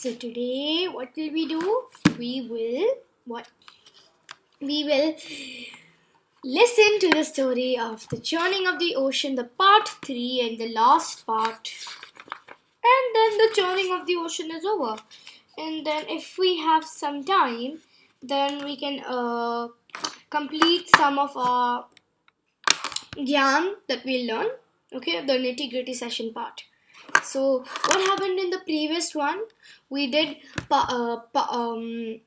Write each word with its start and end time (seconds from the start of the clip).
So 0.00 0.14
today, 0.14 0.86
what 0.86 1.10
will 1.14 1.30
we 1.30 1.46
do? 1.46 1.86
We 2.18 2.46
will 2.50 2.86
what? 3.26 3.48
We 4.58 4.82
will 4.84 5.14
listen 6.42 7.00
to 7.00 7.10
the 7.10 7.22
story 7.22 7.76
of 7.78 8.08
the 8.08 8.18
churning 8.18 8.66
of 8.66 8.78
the 8.78 8.94
ocean, 8.96 9.34
the 9.34 9.44
part 9.44 9.90
three 10.06 10.40
and 10.40 10.56
the 10.58 10.72
last 10.72 11.26
part, 11.26 11.72
and 12.92 13.14
then 13.18 13.36
the 13.42 13.50
churning 13.54 13.92
of 13.92 14.06
the 14.06 14.16
ocean 14.16 14.50
is 14.50 14.64
over. 14.64 14.96
And 15.58 15.84
then, 15.84 16.08
if 16.08 16.38
we 16.38 16.56
have 16.60 16.82
some 16.86 17.22
time, 17.22 17.80
then 18.22 18.64
we 18.64 18.78
can 18.78 19.04
uh, 19.06 19.68
complete 20.30 20.88
some 20.96 21.18
of 21.18 21.36
our 21.36 21.84
gyan 23.16 23.74
that 23.86 24.02
we 24.06 24.26
learn. 24.32 24.46
Okay, 24.94 25.20
the 25.26 25.34
nitty 25.34 25.70
gritty 25.70 25.92
session 25.92 26.32
part. 26.32 26.64
So, 27.22 27.64
what 27.86 28.00
happened 28.08 28.38
in 28.38 28.50
the 28.50 28.58
previous 28.60 29.14
one? 29.14 29.42
We 29.88 30.10
did 30.10 30.36
uh, 30.70 31.18
um, 31.34 32.20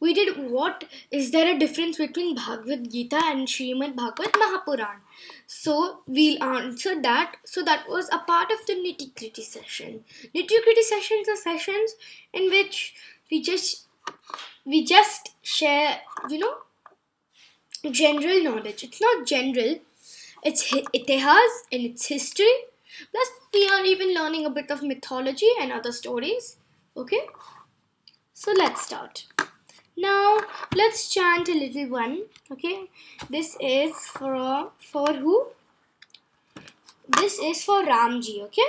we 0.00 0.14
did 0.14 0.50
what 0.50 0.84
is 1.10 1.30
there 1.30 1.54
a 1.54 1.58
difference 1.58 1.98
between 1.98 2.34
Bhagavad 2.34 2.90
Gita 2.90 3.20
and 3.24 3.46
Srimad 3.48 3.96
Bhagavad 3.96 4.32
Mahapuran? 4.32 4.98
So 5.46 6.00
we'll 6.06 6.42
answer 6.42 7.00
that. 7.02 7.36
So 7.44 7.62
that 7.64 7.88
was 7.88 8.08
a 8.12 8.18
part 8.18 8.50
of 8.50 8.64
the 8.66 8.74
nitty 8.74 9.14
gritty 9.18 9.42
session. 9.42 10.04
Nitty 10.34 10.62
gritty 10.64 10.82
sessions 10.82 11.28
are 11.28 11.36
sessions 11.36 11.94
in 12.32 12.50
which 12.50 12.94
we 13.30 13.42
just 13.42 13.86
we 14.64 14.84
just 14.84 15.30
share, 15.42 16.00
you 16.28 16.38
know, 16.38 16.54
general 17.90 18.42
knowledge. 18.42 18.84
It's 18.84 19.00
not 19.00 19.26
general. 19.26 19.76
It's 20.44 20.72
itihas 20.72 21.62
and 21.72 21.84
its 21.84 22.06
history. 22.06 22.52
Plus, 23.10 23.28
we 23.54 23.68
are 23.68 23.84
even 23.84 24.14
learning 24.14 24.46
a 24.46 24.50
bit 24.50 24.70
of 24.70 24.82
mythology 24.82 25.50
and 25.60 25.72
other 25.72 25.92
stories. 25.92 26.56
Okay, 26.96 27.26
so 28.34 28.52
let's 28.52 28.86
start. 28.86 29.26
Now 29.96 30.38
let's 30.74 31.12
chant 31.12 31.48
a 31.48 31.54
little 31.54 31.88
one. 31.90 32.24
Okay, 32.50 32.88
this 33.28 33.56
is 33.60 33.92
for 34.08 34.72
for 34.78 35.12
who? 35.12 35.48
This 37.08 37.38
is 37.38 37.64
for 37.64 37.82
Ramji. 37.82 38.42
Okay. 38.44 38.68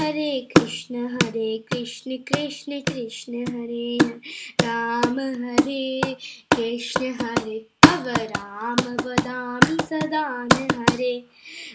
हरे 0.00 0.48
कृष्ण 0.56 1.06
हरे 1.06 1.58
कृष्ण 1.58 2.16
कृष्ण 2.16 2.80
कृष्ण, 2.80 3.42
हरे 3.42 3.98
राम, 4.62 5.20
हरे 5.20 6.00
कृष्ण, 6.56 7.14
हरे 7.14 7.58
अव 7.88 8.08
राम, 8.08 8.94
वदामि 8.94 9.76
सदा 9.84 10.48
हरे 10.78 11.24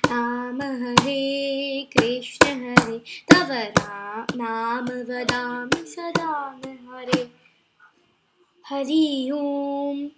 राम, 0.06 0.62
हरे 0.62 1.88
कृष्ण, 1.98 2.48
हरे 2.48 2.98
तव 3.32 3.52
राम, 3.52 4.26
नाम 4.36 4.86
वदामि 4.86 5.86
सदा 5.86 6.62
हरे। 6.92 7.44
हरि 8.70 9.32
ओम, 9.34 10.10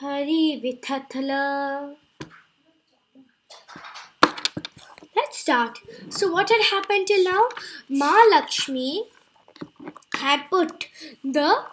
Hari 0.00 0.60
विथथला 0.62 1.44
Let's 5.16 5.38
start. 5.38 5.78
So, 6.10 6.30
what 6.30 6.50
had 6.50 6.62
happened 6.70 7.06
till 7.06 7.24
now? 7.24 7.48
Ma 7.88 8.12
Lakshmi 8.30 9.04
had 10.14 10.42
put 10.50 10.88
the 11.24 11.64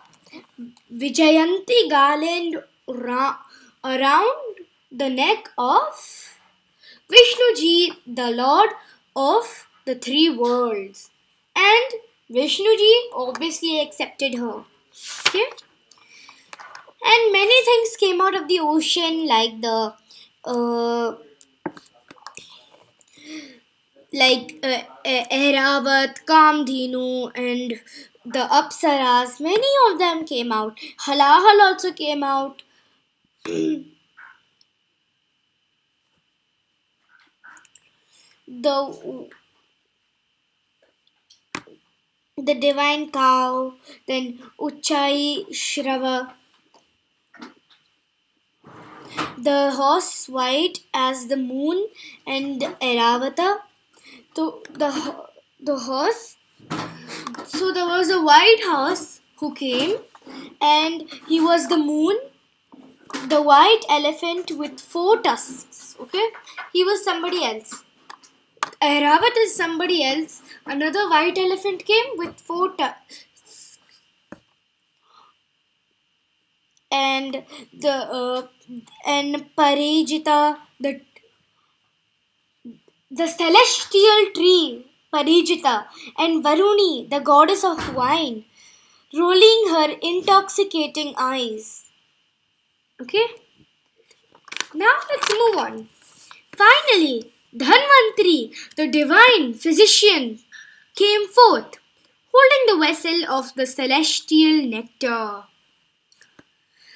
Vijayanti 0.92 1.90
garland 1.90 2.64
around 2.88 4.62
the 4.92 5.10
neck 5.10 5.50
of 5.58 6.38
Vishnuji, 7.12 7.98
the 8.08 8.32
Lord 8.32 8.70
of 9.16 9.68
the 9.86 9.96
three 9.96 10.30
worlds. 10.30 11.10
And 11.56 11.94
Vishnuji 12.32 12.94
obviously 13.14 13.82
accepted 13.82 14.36
her. 14.36 14.64
Okay? 15.28 15.46
And 17.04 17.34
many 17.34 17.66
things 17.66 17.98
came 17.98 18.22
out 18.22 18.36
of 18.36 18.48
the 18.48 18.60
ocean, 18.62 19.28
like 19.28 19.60
the 19.60 19.94
uh, 20.46 21.16
like 24.14 24.60
uh, 24.64 24.82
uh, 25.06 25.26
Airavat, 25.32 26.24
Kamdhenu, 26.26 27.32
and 27.36 27.82
the 28.26 28.40
Apsaras. 28.40 29.40
Many 29.40 29.68
of 29.90 30.00
them 30.00 30.26
came 30.26 30.52
out. 30.52 30.80
Halahal 31.08 31.60
also 31.62 31.92
came 31.92 32.24
out. 32.24 32.64
the 38.48 39.30
the 42.38 42.54
divine 42.54 43.10
cow, 43.10 43.74
then 44.08 44.40
Uchai 44.60 45.48
Shrava. 45.52 46.34
The 49.38 49.72
horse 49.72 50.28
white 50.28 50.80
as 50.94 51.28
the 51.28 51.38
moon 51.38 51.88
and. 52.26 52.62
So 52.62 53.73
the 54.36 54.92
ho- 54.92 55.28
the 55.60 55.78
horse. 55.80 56.38
So 57.46 57.72
there 57.72 57.86
was 57.86 58.10
a 58.10 58.22
white 58.22 58.62
horse 58.64 59.22
who 59.38 59.54
came, 59.54 59.98
and 60.62 61.10
he 61.28 61.40
was 61.40 61.68
the 61.68 61.78
moon. 61.78 62.18
The 63.28 63.42
white 63.42 63.82
elephant 63.90 64.52
with 64.52 64.80
four 64.80 65.20
tusks. 65.22 65.96
Okay, 66.00 66.28
he 66.72 66.84
was 66.84 67.04
somebody 67.04 67.44
else. 67.44 67.84
Airavat 68.84 69.36
is 69.38 69.56
somebody 69.56 70.04
else. 70.04 70.44
Another 70.68 71.10
white 71.10 71.40
elephant 71.40 71.86
came 71.86 72.18
with 72.18 72.40
four 72.40 72.76
tusks. 72.76 73.80
And 76.92 77.44
the 77.74 77.92
uh, 77.92 78.48
and 79.06 79.50
Parijata, 79.58 80.58
the 80.80 81.02
the 83.16 83.28
celestial 83.28 84.32
tree, 84.34 84.88
Parijata, 85.14 85.86
and 86.18 86.44
Varuni, 86.44 87.08
the 87.10 87.20
goddess 87.20 87.64
of 87.64 87.94
wine, 87.94 88.46
rolling 89.14 89.66
her 89.70 89.96
intoxicating 90.02 91.14
eyes. 91.18 91.92
Okay? 93.00 93.28
Now 94.74 94.96
let's 95.10 95.32
move 95.32 95.58
on. 95.58 95.90
Finally, 96.58 97.32
Dhanvantri, 97.56 98.52
the 98.76 98.88
divine 98.88 99.54
physician, 99.54 100.40
came 100.96 101.28
forth, 101.28 101.78
holding 102.34 102.64
the 102.66 102.80
vessel 102.84 103.26
of 103.30 103.54
the 103.54 103.68
celestial 103.68 104.68
nectar. 104.68 105.44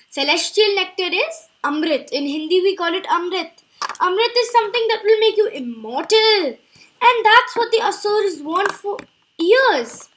Celestial 0.10 0.74
nectar 0.74 1.12
is 1.14 1.50
Amrit. 1.64 2.10
In 2.10 2.26
Hindi, 2.26 2.62
we 2.62 2.76
call 2.76 2.96
it 2.96 3.06
Amrit. 3.06 3.52
Amrit 3.82 4.38
is 4.38 4.52
something 4.52 4.88
that 4.90 5.02
will 5.04 5.20
make 5.20 5.38
you 5.38 5.48
immortal. 5.48 6.58
And 7.02 7.26
that's 7.26 7.56
what 7.56 7.72
the 7.72 7.82
Asuras 7.82 8.42
want 8.42 8.72
for 8.72 8.98
years. 9.38 10.10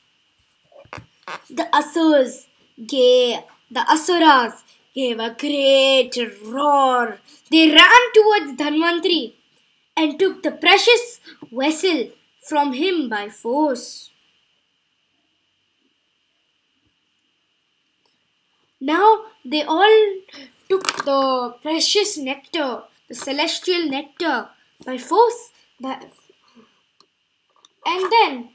The 1.49 1.69
Asuras 1.75 2.47
gave, 2.87 3.39
the 3.71 3.81
Asuras 3.91 4.65
gave 4.95 5.21
a 5.21 5.35
great 5.39 6.17
roar. 6.45 7.19
They 7.51 7.71
ran 7.71 8.12
towards 8.15 8.53
Dhanvantri 8.61 9.35
and 9.97 10.19
took 10.19 10.43
the 10.43 10.53
precious 10.53 11.21
vessel 11.53 12.11
from 12.49 12.73
him 12.73 13.09
by 13.09 13.29
force. 13.29 14.11
Now 18.81 19.25
they 19.45 19.62
all 19.62 20.15
took 20.69 21.05
the 21.05 21.55
precious 21.61 22.17
nectar, 22.17 22.85
the 23.11 23.17
celestial 23.17 23.87
nectar, 23.91 24.49
by 24.87 24.97
force. 24.97 25.51
By, 25.81 25.99
and 27.85 28.12
then 28.12 28.51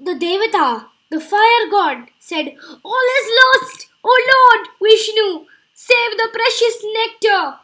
the 0.00 0.14
Devata, 0.14 0.86
the 1.10 1.20
fire 1.20 1.68
god, 1.70 2.08
said, 2.20 2.54
All 2.84 3.08
is 3.20 3.28
lost! 3.40 3.88
O 4.04 4.14
Lord 4.32 4.68
Vishnu, 4.80 5.46
save 5.74 6.12
the 6.16 6.28
precious 6.32 6.84
nectar! 6.98 7.58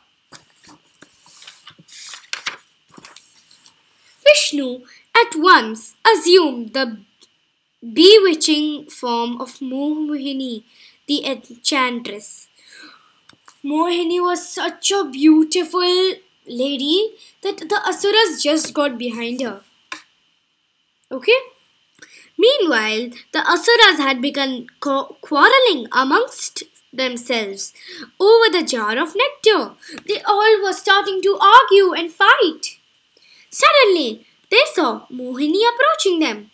Vishnu 4.25 4.81
at 5.14 5.37
once 5.37 5.94
assumed 6.05 6.73
the 6.73 6.99
bewitching 7.81 8.87
form 8.87 9.41
of 9.41 9.61
Mohini, 9.61 10.64
the 11.06 11.25
enchantress, 11.25 12.49
Mohini 13.64 14.20
was 14.20 14.46
such 14.46 14.90
a 14.90 15.05
beautiful 15.05 16.14
lady 16.46 17.14
that 17.40 17.56
the 17.56 17.81
Asuras 17.88 18.43
just 18.43 18.75
got 18.75 18.99
behind 18.99 19.40
her. 19.40 19.62
Okay? 21.11 21.38
Meanwhile, 22.37 23.11
the 23.32 23.40
Asuras 23.40 23.99
had 23.99 24.20
begun 24.20 24.66
quarreling 24.81 25.87
amongst 25.93 26.64
themselves 26.93 27.72
over 28.20 28.50
the 28.52 28.66
jar 28.66 28.99
of 28.99 29.16
nectar. 29.16 29.72
They 30.06 30.20
all 30.22 30.62
were 30.62 30.75
starting 30.75 31.22
to 31.22 31.38
argue 31.40 31.94
and 31.94 32.12
fight. 32.12 32.78
Suddenly, 33.49 34.26
they 34.50 34.62
saw 34.75 35.06
Mohini 35.10 35.62
approaching 35.72 36.19
them 36.20 36.50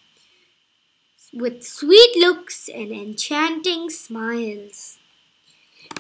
with 1.33 1.65
sweet 1.65 2.17
looks 2.17 2.69
and 2.69 2.93
enchanting 2.93 3.91
smiles. 3.91 5.00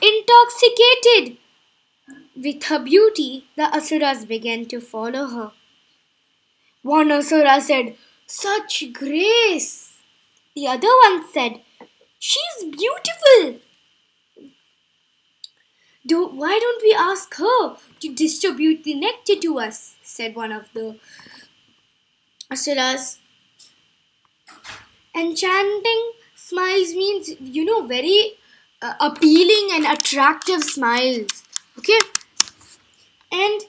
Intoxicated 0.02 1.38
with 2.36 2.64
her 2.64 2.78
beauty, 2.78 3.46
the 3.56 3.74
Asuras 3.74 4.24
began 4.24 4.66
to 4.66 4.80
follow 4.80 5.26
her. 5.26 5.52
One 6.82 7.12
Asura 7.12 7.60
said, 7.60 7.96
Such 8.26 8.84
grace! 8.92 9.92
The 10.54 10.66
other 10.68 10.88
one 11.04 11.30
said, 11.30 11.60
She's 12.18 12.64
beautiful! 12.64 13.60
Do, 16.06 16.26
why 16.28 16.58
don't 16.58 16.82
we 16.82 16.94
ask 16.94 17.34
her 17.34 17.76
to 18.00 18.14
distribute 18.14 18.84
the 18.84 18.94
nectar 18.94 19.36
to 19.36 19.58
us? 19.58 19.96
said 20.02 20.34
one 20.34 20.50
of 20.52 20.68
the 20.72 20.98
Asuras. 22.50 23.18
Enchanting 25.14 26.12
smiles 26.34 26.94
means, 26.94 27.30
you 27.40 27.64
know, 27.64 27.86
very 27.86 28.32
uh, 28.82 28.94
appealing 29.00 29.68
and 29.72 29.98
attractive 29.98 30.62
smiles. 30.62 31.44
Okay? 31.78 31.98
And 33.32 33.60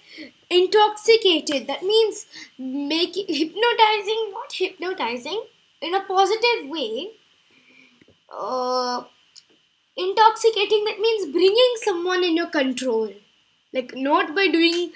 intoxicated, 0.50 1.68
that 1.68 1.84
means 1.84 2.26
making 2.58 3.26
hypnotizing, 3.28 4.32
not 4.32 4.52
hypnotizing, 4.52 5.44
in 5.82 5.96
a 5.96 6.02
positive 6.02 6.70
way. 6.70 7.12
Uh, 8.34 9.04
intoxicating, 9.98 10.86
that 10.86 11.00
means 11.00 11.32
bringing 11.32 11.74
someone 11.84 12.24
in 12.24 12.38
your 12.38 12.48
control. 12.48 13.14
Like, 13.74 13.94
not 13.96 14.36
by 14.36 14.48
doing 14.48 14.92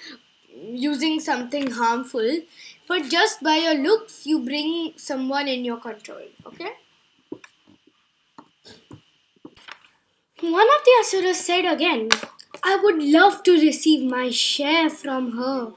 using 0.55 1.19
something 1.19 1.71
harmful, 1.71 2.39
but 2.87 3.09
just 3.09 3.43
by 3.43 3.57
your 3.57 3.75
looks, 3.75 4.25
you 4.25 4.39
bring 4.39 4.93
someone 4.95 5.47
in 5.47 5.65
your 5.65 5.77
control. 5.77 6.21
Okay? 6.45 6.71
One 10.41 10.67
of 10.67 10.83
the 10.83 10.91
Asuras 10.99 11.39
said 11.45 11.65
again, 11.65 12.09
I 12.63 12.75
would 12.75 13.01
love 13.01 13.43
to 13.43 13.53
receive 13.53 14.09
my 14.09 14.29
share 14.31 14.89
from 14.89 15.37
her. 15.37 15.71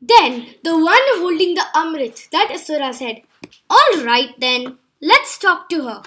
Then 0.00 0.54
the 0.62 0.78
one 0.78 1.06
holding 1.16 1.54
the 1.54 1.66
Amrit, 1.74 2.30
that 2.30 2.50
Asura 2.50 2.92
said, 2.94 3.22
All 3.68 4.04
right 4.04 4.32
then, 4.38 4.78
let's 5.02 5.36
talk 5.38 5.68
to 5.70 5.82
her. 5.84 6.02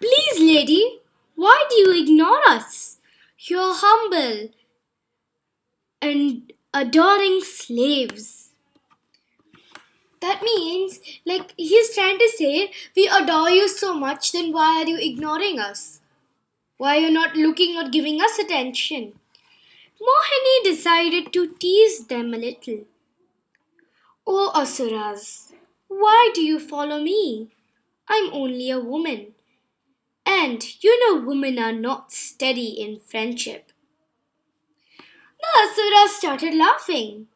Please, 0.00 0.38
lady, 0.38 1.00
why 1.34 1.64
do 1.68 1.76
you 1.76 2.02
ignore 2.02 2.40
us? 2.48 2.98
You're 3.38 3.74
humble 3.74 4.50
and 6.00 6.52
adoring 6.72 7.40
slaves. 7.42 8.47
That 10.20 10.42
means, 10.42 11.00
like, 11.24 11.54
he's 11.56 11.94
trying 11.94 12.18
to 12.18 12.28
say, 12.36 12.72
we 12.96 13.08
adore 13.08 13.50
you 13.50 13.68
so 13.68 13.94
much, 13.94 14.32
then 14.32 14.52
why 14.52 14.82
are 14.82 14.86
you 14.86 14.98
ignoring 15.00 15.60
us? 15.60 16.00
Why 16.76 16.96
are 16.96 17.00
you 17.00 17.10
not 17.10 17.36
looking 17.36 17.76
or 17.76 17.88
giving 17.88 18.20
us 18.20 18.38
attention? 18.38 19.12
Mohini 20.00 20.64
decided 20.64 21.32
to 21.32 21.54
tease 21.54 22.06
them 22.06 22.34
a 22.34 22.38
little. 22.38 22.84
Oh, 24.26 24.52
Asuras, 24.54 25.52
why 25.88 26.30
do 26.34 26.42
you 26.42 26.60
follow 26.60 27.00
me? 27.00 27.48
I'm 28.08 28.32
only 28.32 28.70
a 28.70 28.78
woman. 28.78 29.34
And 30.24 30.82
you 30.84 30.92
know 31.00 31.26
women 31.26 31.58
are 31.58 31.72
not 31.72 32.12
steady 32.12 32.68
in 32.68 33.00
friendship. 33.00 33.72
The 35.40 35.48
Asuras 35.62 36.16
started 36.16 36.54
laughing. 36.54 37.26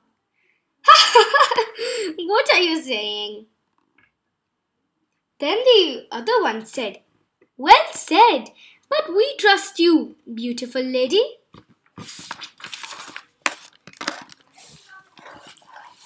what 2.17 2.53
are 2.53 2.61
you 2.61 2.83
saying? 2.83 3.47
Then 5.39 5.59
the 5.65 6.07
other 6.11 6.41
one 6.43 6.65
said, 6.65 7.01
Well 7.57 7.87
said, 7.93 8.51
but 8.89 9.13
we 9.13 9.37
trust 9.39 9.79
you, 9.79 10.17
beautiful 10.33 10.83
lady. 10.83 11.23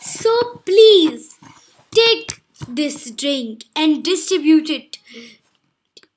So 0.00 0.62
please 0.64 1.36
take 1.94 2.40
this 2.68 3.10
drink 3.10 3.64
and 3.74 4.02
distribute 4.04 4.70
it 4.70 4.98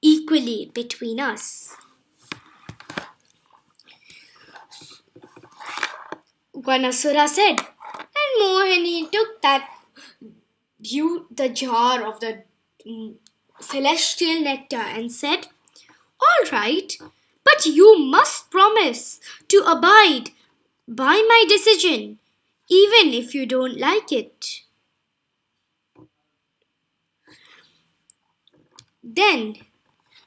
equally 0.02 0.72
between 0.74 1.20
us. 1.20 1.76
Ganasura 6.56 7.28
said, 7.28 7.58
Mohini 8.42 9.10
took 9.12 9.42
that 9.42 9.70
view 10.80 11.28
the 11.32 11.50
jar 11.50 12.04
of 12.06 12.20
the 12.20 12.44
mm, 12.86 13.16
celestial 13.60 14.42
nectar 14.42 14.78
and 14.78 15.12
said, 15.12 15.48
All 16.22 16.52
right, 16.52 16.98
but 17.44 17.66
you 17.66 17.98
must 18.00 18.50
promise 18.52 19.20
to 19.50 19.64
abide 19.66 20.32
by 20.88 21.24
my 21.28 21.46
decision, 21.48 22.20
even 22.70 23.14
if 23.14 23.34
you 23.36 23.46
don't 23.46 23.78
like 23.80 24.12
it. 24.12 24.62
Then 29.04 29.56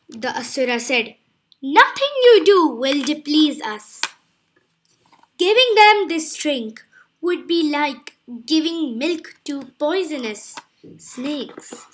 the 0.09 0.37
Asura 0.37 0.81
said, 0.81 1.15
Nothing 1.63 2.11
you 2.25 2.43
do 2.45 2.67
will 2.69 3.03
displease 3.05 3.61
us. 3.63 4.01
Giving 5.39 5.75
them 5.77 6.09
this 6.09 6.35
drink 6.35 6.83
would 7.23 7.47
be 7.47 7.63
like 7.71 8.17
giving 8.45 8.99
milk 8.99 9.37
to 9.45 9.63
poisonous 9.79 10.57
snakes. 10.99 11.87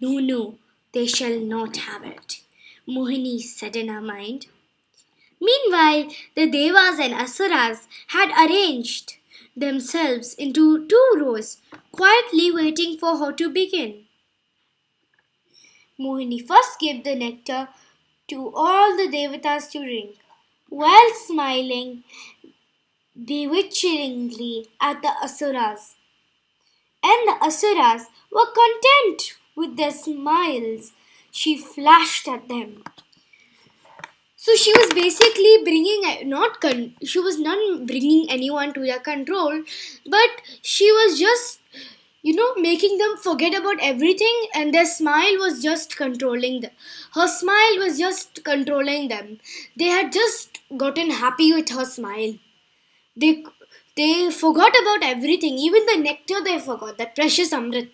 No, 0.00 0.18
no, 0.18 0.58
they 0.92 1.06
shall 1.06 1.38
not 1.38 1.76
have 1.76 2.04
it, 2.04 2.40
Mohini 2.88 3.40
said 3.40 3.76
in 3.76 3.88
her 3.88 4.00
mind. 4.00 4.46
Meanwhile, 5.40 6.08
the 6.34 6.46
Devas 6.50 6.98
and 6.98 7.14
Asuras 7.14 7.86
had 8.08 8.30
arranged 8.44 9.16
themselves 9.56 10.34
into 10.34 10.86
two 10.86 11.06
rows, 11.16 11.58
quietly 11.92 12.50
waiting 12.50 12.96
for 12.96 13.18
her 13.18 13.32
to 13.32 13.50
begin. 13.50 14.04
Mohini 15.98 16.46
first 16.46 16.78
gave 16.80 17.04
the 17.04 17.14
nectar 17.14 17.68
to 18.28 18.52
all 18.54 18.96
the 18.96 19.08
Devatas 19.08 19.70
to 19.72 19.84
drink, 19.84 20.16
while 20.68 21.12
smiling 21.26 22.04
bewitchingly 23.16 24.66
at 24.80 25.02
the 25.02 25.12
Asuras. 25.22 25.96
And 27.04 27.28
the 27.28 27.36
Asuras 27.44 28.06
were 28.32 28.46
content 28.46 29.34
with 29.54 29.76
their 29.76 29.90
smiles 29.90 30.92
she 31.30 31.58
flashed 31.58 32.26
at 32.26 32.48
them. 32.48 32.82
So 34.36 34.54
she 34.56 34.72
was 34.72 34.88
basically 34.94 35.58
bringing 35.62 36.28
not 36.28 36.60
con- 36.60 36.94
she 37.04 37.18
was 37.20 37.38
not 37.38 37.86
bringing 37.86 38.28
anyone 38.30 38.72
to 38.74 38.80
their 38.80 38.98
control, 38.98 39.62
but 40.06 40.30
she 40.62 40.90
was 40.90 41.18
just 41.18 41.60
you 42.22 42.34
know 42.34 42.54
making 42.56 42.98
them 42.98 43.16
forget 43.18 43.54
about 43.54 43.80
everything, 43.80 44.36
and 44.54 44.74
their 44.74 44.86
smile 44.86 45.38
was 45.38 45.62
just 45.62 45.96
controlling 45.96 46.60
them. 46.62 46.72
Her 47.14 47.28
smile 47.28 47.78
was 47.84 47.98
just 47.98 48.42
controlling 48.44 49.08
them. 49.08 49.38
They 49.76 49.90
had 49.98 50.12
just 50.12 50.58
gotten 50.76 51.10
happy 51.10 51.52
with 51.52 51.68
her 51.70 51.84
smile. 51.84 52.34
They 53.20 53.44
they 53.96 54.30
forgot 54.30 54.74
about 54.80 55.02
everything, 55.02 55.58
even 55.58 55.84
the 55.86 55.96
nectar 55.98 56.42
they 56.42 56.58
forgot, 56.58 56.96
that 56.98 57.14
precious 57.14 57.52
Amrit. 57.52 57.90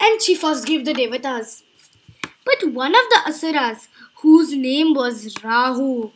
And 0.00 0.22
she 0.22 0.34
first 0.34 0.66
gave 0.66 0.84
the 0.84 0.92
Devatas. 0.92 1.62
But 2.44 2.72
one 2.72 2.94
of 2.94 3.08
the 3.10 3.20
Asuras, 3.26 3.88
whose 4.20 4.52
name 4.54 4.94
was 4.94 5.34
Rahu, 5.42 6.10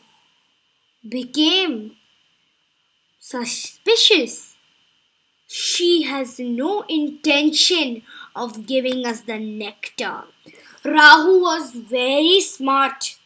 became 1.09 1.97
suspicious. 3.19 4.57
She 5.49 6.03
has 6.03 6.39
no 6.39 6.83
intention 6.89 8.03
of 8.35 8.67
giving 8.67 9.07
us 9.07 9.23
the 9.23 9.39
nectar. 9.39 10.25
Rahu 10.85 11.41
was 11.41 11.73
very 11.73 12.41
smart. 12.41 13.17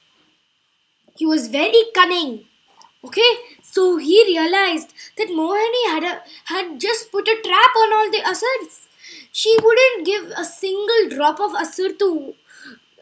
He 1.17 1.27
was 1.27 1.49
very 1.49 1.83
cunning. 1.95 2.45
Okay, 3.05 3.33
so 3.73 3.97
he 3.99 4.25
realized 4.27 4.93
that 5.17 5.29
Mohini 5.29 5.83
had 5.95 6.05
a, 6.05 6.23
had 6.47 6.81
just 6.81 7.11
put 7.13 7.29
a 7.29 7.41
trap 7.45 7.77
on 7.83 7.93
all 7.99 8.11
the 8.11 8.23
Asuras. 8.33 8.89
She 9.33 9.57
wouldn't 9.63 10.07
give 10.07 10.27
a 10.37 10.45
single 10.45 11.09
drop 11.11 11.41
of 11.41 11.53
Asur 11.53 11.99
to 12.01 12.35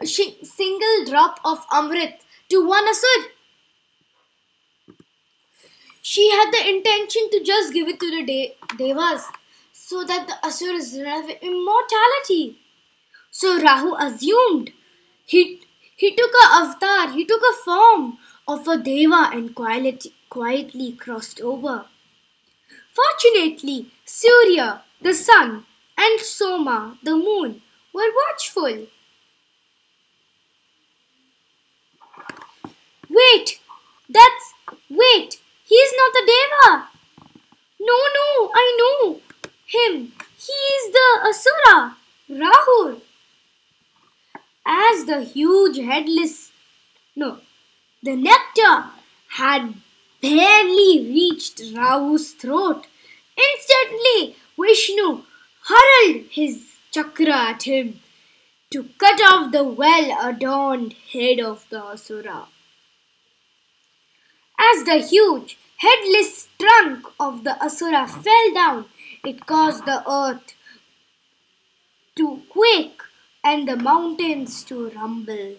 she, 0.06 0.38
single 0.44 1.04
drop 1.06 1.40
of 1.44 1.66
Amrit 1.70 2.14
to 2.50 2.66
one 2.66 2.86
Asur. 2.88 3.26
She 6.02 6.30
had 6.30 6.50
the 6.52 6.68
intention 6.68 7.30
to 7.30 7.42
just 7.44 7.72
give 7.72 7.88
it 7.88 8.00
to 8.00 8.10
the 8.10 8.24
de- 8.24 8.56
Devas 8.76 9.24
so 9.72 10.04
that 10.04 10.26
the 10.26 10.46
Asuras 10.46 10.96
have 10.96 11.30
immortality. 11.42 12.58
So 13.30 13.60
Rahu 13.60 13.94
assumed 13.96 14.72
he, 15.26 15.62
he 15.96 16.14
took 16.16 16.32
a 16.44 16.46
avatar, 16.56 17.12
he 17.12 17.24
took 17.24 17.42
a 17.42 17.54
form 17.64 18.18
of 18.48 18.68
a 18.68 18.78
Deva 18.78 19.30
and 19.32 19.54
quietly, 19.54 20.14
quietly 20.38 20.92
crossed 20.92 21.40
over. 21.40 21.86
Fortunately, 22.92 23.90
Surya, 24.04 24.82
the 25.02 25.12
sun, 25.12 25.64
and 25.96 26.20
Soma, 26.20 26.96
the 27.02 27.16
moon, 27.16 27.60
were 27.92 28.12
watchful. 28.20 28.86
Wait, 33.10 33.58
that's. 34.08 34.54
Wait, 34.88 35.40
he's 35.64 35.92
not 35.96 36.12
the 36.12 36.24
Deva. 36.30 36.88
No, 37.80 37.96
no, 38.18 38.52
I 38.54 38.66
know 38.78 39.20
him. 39.66 40.12
He 40.46 40.58
is 40.76 40.92
the 40.92 41.08
Asura, 41.28 41.96
Rahu. 42.28 43.00
As 44.64 45.04
the 45.04 45.22
huge 45.24 45.78
headless. 45.78 46.52
No, 47.16 47.38
the 48.04 48.14
nectar 48.14 48.84
had 49.30 49.74
barely 50.20 51.00
reached 51.00 51.58
Rahu's 51.58 52.32
throat. 52.32 52.86
Instantly, 53.36 54.36
Vishnu 54.58 55.22
hurled 55.68 56.24
his 56.30 56.66
chakra 56.90 57.50
at 57.50 57.62
him 57.62 58.00
to 58.70 58.88
cut 58.98 59.20
off 59.20 59.52
the 59.52 59.64
well 59.64 60.28
adorned 60.28 60.94
head 61.12 61.40
of 61.40 61.66
the 61.70 61.82
Asura. 61.82 62.46
As 64.58 64.84
the 64.84 64.98
huge, 64.98 65.56
headless 65.76 66.48
trunk 66.58 67.06
of 67.20 67.44
the 67.44 67.62
Asura 67.64 68.06
fell 68.08 68.52
down, 68.52 68.86
it 69.24 69.46
caused 69.46 69.84
the 69.84 70.02
earth 70.10 70.54
to 72.16 72.42
quake 72.50 73.00
and 73.44 73.68
the 73.68 73.76
mountains 73.76 74.64
to 74.64 74.90
rumble. 74.90 75.56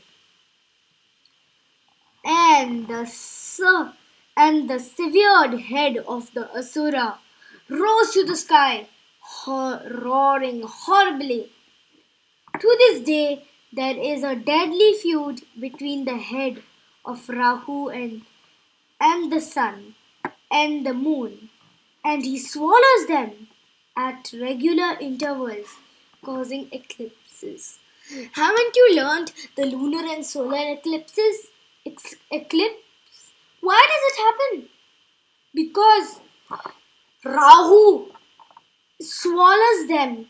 And 2.26 2.88
the, 2.88 3.06
and 4.44 4.70
the 4.70 4.80
severed 4.80 5.54
head 5.70 5.98
of 6.16 6.34
the 6.34 6.44
Asura 6.58 7.08
rose 7.68 8.12
to 8.14 8.26
the 8.26 8.38
sky, 8.38 8.88
roaring 9.46 10.62
horribly. 10.66 11.52
To 12.62 12.76
this 12.80 13.02
day, 13.02 13.44
there 13.74 13.98
is 13.98 14.24
a 14.24 14.36
deadly 14.36 14.94
feud 15.02 15.42
between 15.60 16.06
the 16.06 16.18
head 16.18 16.64
of 17.06 17.28
Rahu 17.28 17.90
and 17.90 18.22
and 19.10 19.32
the 19.32 19.42
sun 19.42 19.96
and 20.50 20.86
the 20.86 20.94
moon, 20.94 21.50
and 22.04 22.24
he 22.24 22.40
swallows 22.40 23.06
them 23.08 23.48
at 23.96 24.34
regular 24.42 24.92
intervals, 25.00 25.78
causing 26.24 26.68
eclipses. 26.72 27.80
Haven't 28.42 28.76
you 28.76 28.96
learned 28.96 29.34
the 29.56 29.66
lunar 29.66 30.06
and 30.14 30.26
solar 30.26 30.66
eclipses? 30.76 31.48
Eclipse? 31.86 32.89
Why 33.62 33.88
does 33.92 34.04
it 34.12 34.22
happen? 34.22 34.70
Because 35.54 36.22
Rahu 37.26 38.08
swallows 39.02 39.88
them 39.88 40.28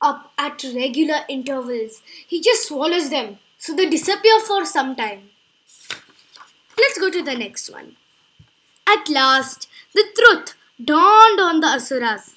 up 0.00 0.32
at 0.38 0.62
regular 0.74 1.20
intervals. 1.28 2.02
He 2.26 2.40
just 2.40 2.68
swallows 2.68 3.10
them 3.10 3.38
so 3.58 3.74
they 3.74 3.88
disappear 3.88 4.40
for 4.40 4.64
some 4.64 4.94
time. 4.96 5.30
Let's 6.78 6.98
go 6.98 7.10
to 7.10 7.22
the 7.22 7.34
next 7.34 7.70
one. 7.72 7.96
At 8.86 9.08
last, 9.08 9.68
the 9.94 10.04
truth 10.16 10.54
dawned 10.82 11.40
on 11.40 11.60
the 11.60 11.68
Asuras. 11.68 12.34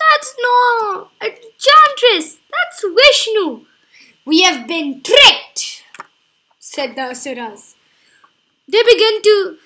That's 0.00 0.34
no 0.40 1.08
enchantress, 1.20 2.38
that's 2.50 2.84
Vishnu. 2.84 3.66
We 4.24 4.42
have 4.42 4.66
been 4.66 5.02
tricked, 5.02 5.84
said 6.58 6.96
the 6.96 7.10
Asuras. 7.10 7.73
They 8.66 8.82
began 8.82 9.22
to 9.22 9.58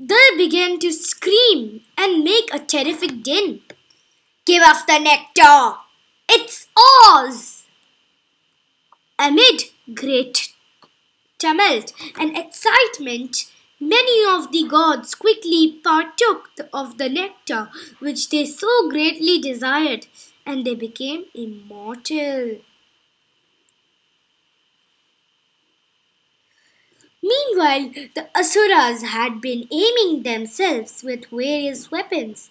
they 0.00 0.36
began 0.36 0.78
to 0.78 0.92
scream 0.92 1.82
and 1.96 2.22
make 2.22 2.54
a 2.54 2.60
terrific 2.60 3.22
din. 3.22 3.60
Give 4.46 4.62
us 4.62 4.84
the 4.84 4.98
nectar! 4.98 5.74
It's 6.28 6.68
ours! 6.76 7.64
Amid 9.18 9.64
great 9.92 10.54
tumult 11.38 11.92
and 12.16 12.38
excitement, 12.38 13.50
many 13.80 14.24
of 14.24 14.52
the 14.52 14.66
gods 14.68 15.14
quickly 15.14 15.80
partook 15.82 16.50
of 16.72 16.96
the 16.98 17.08
nectar 17.08 17.70
which 17.98 18.28
they 18.30 18.44
so 18.46 18.88
greatly 18.88 19.40
desired, 19.40 20.06
and 20.46 20.64
they 20.64 20.74
became 20.74 21.24
immortal. 21.34 22.58
Meanwhile, 27.48 27.90
the 28.14 28.28
Asuras 28.34 29.02
had 29.02 29.40
been 29.40 29.66
aiming 29.70 30.22
themselves 30.22 31.02
with 31.02 31.26
various 31.30 31.90
weapons. 31.90 32.50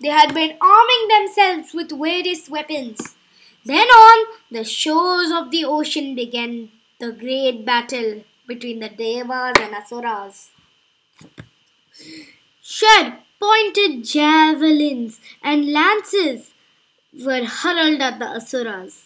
They 0.00 0.08
had 0.08 0.32
been 0.34 0.56
arming 0.60 1.08
themselves 1.08 1.74
with 1.74 1.98
various 1.98 2.48
weapons. 2.48 3.16
Then 3.64 3.86
on 3.88 4.26
the 4.50 4.64
shores 4.64 5.30
of 5.30 5.50
the 5.50 5.64
ocean 5.64 6.14
began 6.14 6.70
the 6.98 7.12
great 7.12 7.64
battle 7.66 8.24
between 8.46 8.80
the 8.80 8.88
Devas 8.88 9.56
and 9.60 9.74
Asuras. 9.74 10.50
Sharp 12.62 13.20
pointed 13.38 14.04
javelins 14.04 15.20
and 15.42 15.72
lances 15.72 16.52
were 17.12 17.44
hurled 17.44 18.00
at 18.00 18.18
the 18.18 18.26
Asuras. 18.26 19.04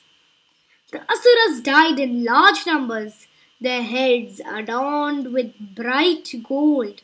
The 0.93 1.03
Asuras 1.11 1.61
died 1.61 1.99
in 1.99 2.25
large 2.25 2.67
numbers, 2.67 3.27
their 3.61 3.83
heads 3.83 4.41
adorned 4.41 5.33
with 5.33 5.55
bright 5.75 6.33
gold, 6.47 7.03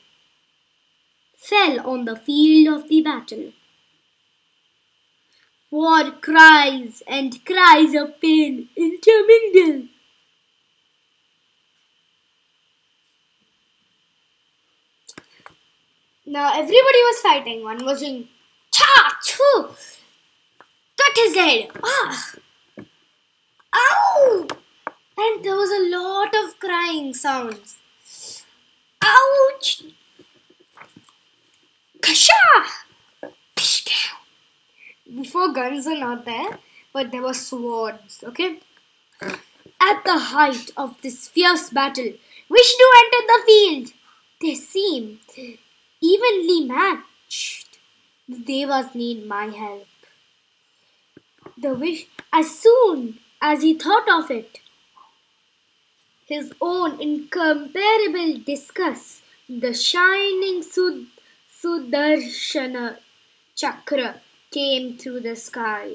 fell 1.35 1.81
on 1.89 2.05
the 2.05 2.17
field 2.17 2.83
of 2.83 2.89
the 2.89 3.01
battle. 3.03 3.53
War 5.71 6.11
cries 6.11 7.03
and 7.07 7.45
cries 7.45 7.95
of 7.95 8.21
pain 8.21 8.69
intermingled. 8.77 9.89
Now 16.27 16.53
everybody 16.53 16.77
was 16.79 17.21
fighting. 17.21 17.65
One 17.65 17.85
was 17.85 18.03
in 18.03 18.29
cha 18.71 19.19
cut 20.97 21.17
his 21.17 21.35
head. 21.35 21.71
Ah! 21.83 22.35
And 25.23 25.45
there 25.45 25.57
was 25.57 25.71
a 25.71 25.89
lot 25.97 26.35
of 26.35 26.59
crying 26.59 27.13
sounds. 27.13 27.77
Ouch! 29.03 29.83
Kasha! 32.01 32.33
Before 35.15 35.53
guns 35.53 35.87
are 35.87 35.99
not 35.99 36.25
there, 36.25 36.59
but 36.95 37.11
there 37.11 37.23
were 37.23 37.35
swords. 37.35 38.25
Okay. 38.25 38.61
At 39.21 40.05
the 40.05 40.19
height 40.19 40.71
of 40.77 41.01
this 41.03 41.29
fierce 41.29 41.69
battle, 41.69 42.13
Vishnu 42.51 42.87
entered 43.01 43.29
the 43.29 43.43
field. 43.47 43.93
They 44.41 44.55
seemed 44.55 45.19
evenly 46.01 46.61
matched. 46.67 47.79
The 48.29 48.39
Devas 48.39 48.95
need 48.95 49.27
my 49.27 49.47
help. 49.47 49.87
The 51.59 51.75
wish, 51.75 52.07
as 52.33 52.59
soon 52.59 53.19
as 53.43 53.63
he 53.63 53.75
thought 53.75 54.09
of 54.09 54.31
it, 54.31 54.61
his 56.31 56.53
own 56.61 57.01
incomparable 57.01 58.39
discus, 58.47 59.21
the 59.49 59.75
shining 59.75 60.63
Sud- 60.63 61.07
Sudarshana 61.61 62.99
chakra 63.57 64.21
came 64.53 64.97
through 64.97 65.21
the 65.21 65.35
sky. 65.35 65.89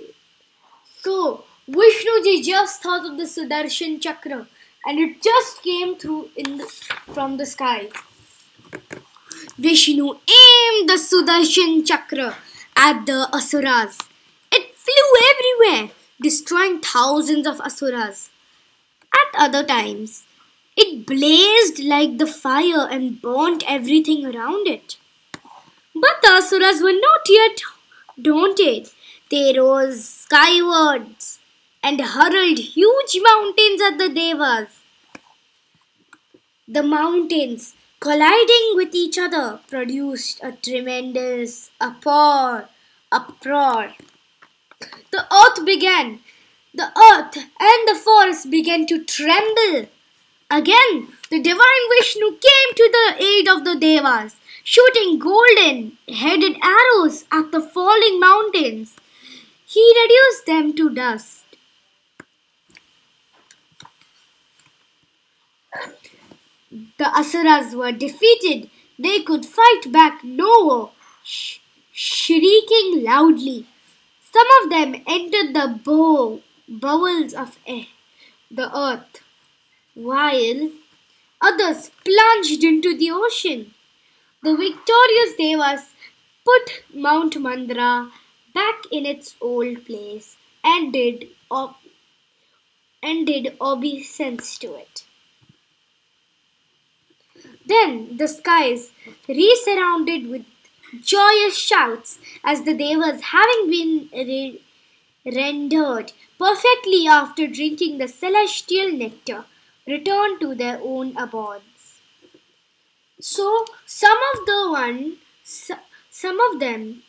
So, 1.01 1.45
Vishnuji 1.69 2.43
just 2.43 2.83
thought 2.83 3.05
of 3.09 3.17
the 3.17 3.23
Sudarshan 3.23 4.01
chakra 4.01 4.45
and 4.85 4.99
it 4.99 5.21
just 5.21 5.63
came 5.63 5.95
through 5.95 6.29
in 6.35 6.57
the, 6.57 6.67
from 7.13 7.37
the 7.37 7.45
sky. 7.45 7.87
Vishnu 9.57 10.05
aimed 10.41 10.89
the 10.89 10.99
Sudarshan 11.07 11.87
chakra 11.87 12.35
at 12.75 13.05
the 13.05 13.29
Asuras. 13.31 13.97
It 14.51 14.75
flew 14.75 15.07
everywhere, 15.31 15.91
destroying 16.21 16.81
thousands 16.81 17.47
of 17.47 17.61
Asuras. 17.61 18.29
Other 19.37 19.63
times, 19.63 20.23
it 20.77 21.05
blazed 21.05 21.79
like 21.83 22.17
the 22.17 22.27
fire 22.27 22.87
and 22.89 23.21
burnt 23.21 23.63
everything 23.67 24.25
around 24.25 24.67
it. 24.67 24.97
But 25.93 26.21
the 26.21 26.31
Asuras 26.31 26.81
were 26.81 26.99
not 26.99 27.21
yet 27.29 27.61
daunted. 28.21 28.89
They 29.31 29.53
rose 29.57 30.07
skywards 30.07 31.39
and 31.83 32.01
hurled 32.01 32.59
huge 32.59 33.17
mountains 33.21 33.81
at 33.81 33.97
the 33.97 34.09
Devas. 34.09 34.79
The 36.67 36.83
mountains, 36.83 37.75
colliding 37.99 38.73
with 38.75 38.93
each 38.93 39.17
other, 39.17 39.59
produced 39.67 40.43
a 40.43 40.51
tremendous 40.51 41.71
uproar. 41.79 42.69
uproar. 43.11 43.93
The 45.11 45.25
earth 45.33 45.65
began. 45.65 46.19
The 46.75 46.91
earth 47.13 47.37
and 47.37 47.87
the 47.87 47.95
forest 47.95 48.51
began 48.51 48.85
to 48.87 49.01
tremble. 49.05 49.87
Again, 50.51 51.07
the 51.29 51.41
divine 51.41 51.85
Vishnu 51.97 52.31
came 52.31 52.69
to 52.75 52.89
the 52.91 53.23
aid 53.23 53.47
of 53.47 53.63
the 53.63 53.75
Devas, 53.79 54.35
shooting 54.61 55.17
golden 55.17 55.97
headed 56.13 56.57
arrows 56.61 57.23
at 57.31 57.53
the 57.53 57.61
falling 57.61 58.19
mountains. 58.19 58.97
He 59.65 59.93
reduced 60.03 60.45
them 60.47 60.73
to 60.75 60.89
dust. 60.89 61.45
The 66.97 67.07
Asuras 67.17 67.73
were 67.73 67.93
defeated. 67.93 68.69
They 68.99 69.21
could 69.21 69.45
fight 69.45 69.93
back 69.93 70.25
no 70.25 70.63
more, 70.65 70.91
sh- 71.23 71.59
shrieking 71.93 73.01
loudly. 73.03 73.65
Some 74.33 74.47
of 74.61 74.69
them 74.69 75.01
entered 75.07 75.53
the 75.53 75.79
bow, 75.81 76.41
bowels 76.67 77.33
of 77.33 77.57
air, 77.67 77.87
the 78.51 78.75
earth, 78.77 79.21
while 79.95 80.71
others 81.41 81.91
plunged 82.05 82.63
into 82.63 82.97
the 82.97 83.11
ocean. 83.11 83.73
The 84.43 84.55
victorious 84.55 85.35
Devas 85.37 85.93
put 86.45 86.83
Mount 86.93 87.35
Mandara 87.35 88.11
back 88.53 88.83
in 88.91 89.05
its 89.05 89.35
old 89.41 89.85
place 89.85 90.37
and 90.63 90.93
did, 90.93 91.29
ob- 91.51 91.75
and 93.01 93.25
did 93.25 93.55
obeisance 93.61 94.57
to 94.59 94.75
it. 94.75 95.05
Then 97.65 98.17
the 98.17 98.27
skies 98.27 98.91
resounded 99.27 100.29
with 100.29 100.45
joyous 101.01 101.57
shouts 101.57 102.19
as 102.43 102.63
the 102.63 102.73
Devas, 102.73 103.21
having 103.21 103.69
been 103.69 104.09
re- 104.13 104.61
rendered 105.25 106.13
perfectly 106.39 107.07
after 107.07 107.47
drinking 107.47 107.97
the 107.97 108.07
celestial 108.07 108.91
nectar, 108.91 109.45
returned 109.87 110.39
to 110.41 110.55
their 110.55 110.79
own 110.81 111.15
abodes. 111.17 111.99
So 113.19 113.65
some 113.85 114.17
of 114.33 114.45
the 114.45 114.69
one, 114.71 115.17
some 115.43 116.39
of 116.39 116.59
them, 116.59 117.03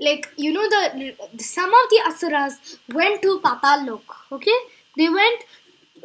like 0.00 0.32
you 0.36 0.52
know 0.52 0.68
the 0.68 1.16
some 1.38 1.72
of 1.74 1.90
the 1.90 2.02
asuras 2.06 2.78
went 2.92 3.22
to 3.22 3.40
Patal 3.40 4.02
Okay, 4.32 4.58
they 4.96 5.08
went 5.08 5.44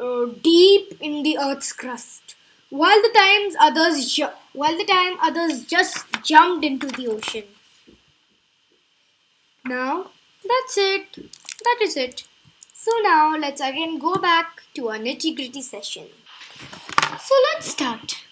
uh, 0.00 0.26
deep 0.42 0.96
in 1.00 1.22
the 1.22 1.38
earth's 1.38 1.72
crust 1.72 2.34
while 2.70 3.00
the 3.02 3.12
times 3.16 3.56
others 3.60 4.12
ju- 4.14 4.36
while 4.52 4.76
the 4.76 4.84
time 4.84 5.18
others 5.22 5.64
just 5.64 6.06
jumped 6.24 6.64
into 6.64 6.88
the 6.88 7.08
ocean. 7.08 7.44
Now 9.66 10.12
that's 10.48 10.78
it. 10.78 11.14
That 11.64 11.78
is 11.82 11.96
it. 11.96 12.26
So 12.72 12.92
now 13.02 13.36
let's 13.36 13.60
again 13.60 13.98
go 13.98 14.14
back 14.16 14.62
to 14.74 14.88
our 14.88 14.98
nitty 14.98 15.34
gritty 15.34 15.62
session. 15.62 16.06
So 17.18 17.34
let's 17.52 17.70
start. 17.70 18.22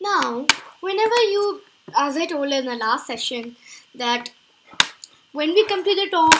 Now, 0.00 0.46
whenever 0.80 1.20
you, 1.30 1.62
as 1.96 2.16
I 2.16 2.26
told 2.26 2.52
in 2.52 2.66
the 2.66 2.74
last 2.74 3.06
session, 3.06 3.56
that 3.94 4.30
when 5.32 5.50
we 5.54 5.64
come 5.66 5.84
to 5.84 5.94
the 5.94 6.08
top, 6.10 6.34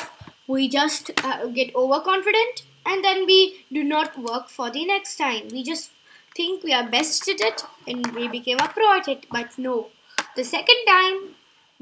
we 0.47 0.69
just 0.69 1.11
uh, 1.25 1.47
get 1.47 1.75
overconfident 1.75 2.65
and 2.85 3.05
then 3.05 3.25
we 3.27 3.65
do 3.73 3.85
not 3.85 4.19
work 4.19 4.49
for 4.49 4.71
the 4.71 4.85
next 4.85 5.17
time. 5.17 5.49
We 5.53 5.62
just 5.62 5.93
think 6.37 6.65
we 6.65 6.73
are 6.73 6.88
best 6.88 7.29
at 7.29 7.41
it 7.41 7.65
and 7.87 8.07
we 8.15 8.29
became 8.29 8.59
a 8.59 8.69
pro 8.69 8.97
at 8.97 9.09
it. 9.09 9.27
But 9.31 9.57
no, 9.59 9.88
the 10.37 10.45
second 10.45 10.85
time 10.87 11.35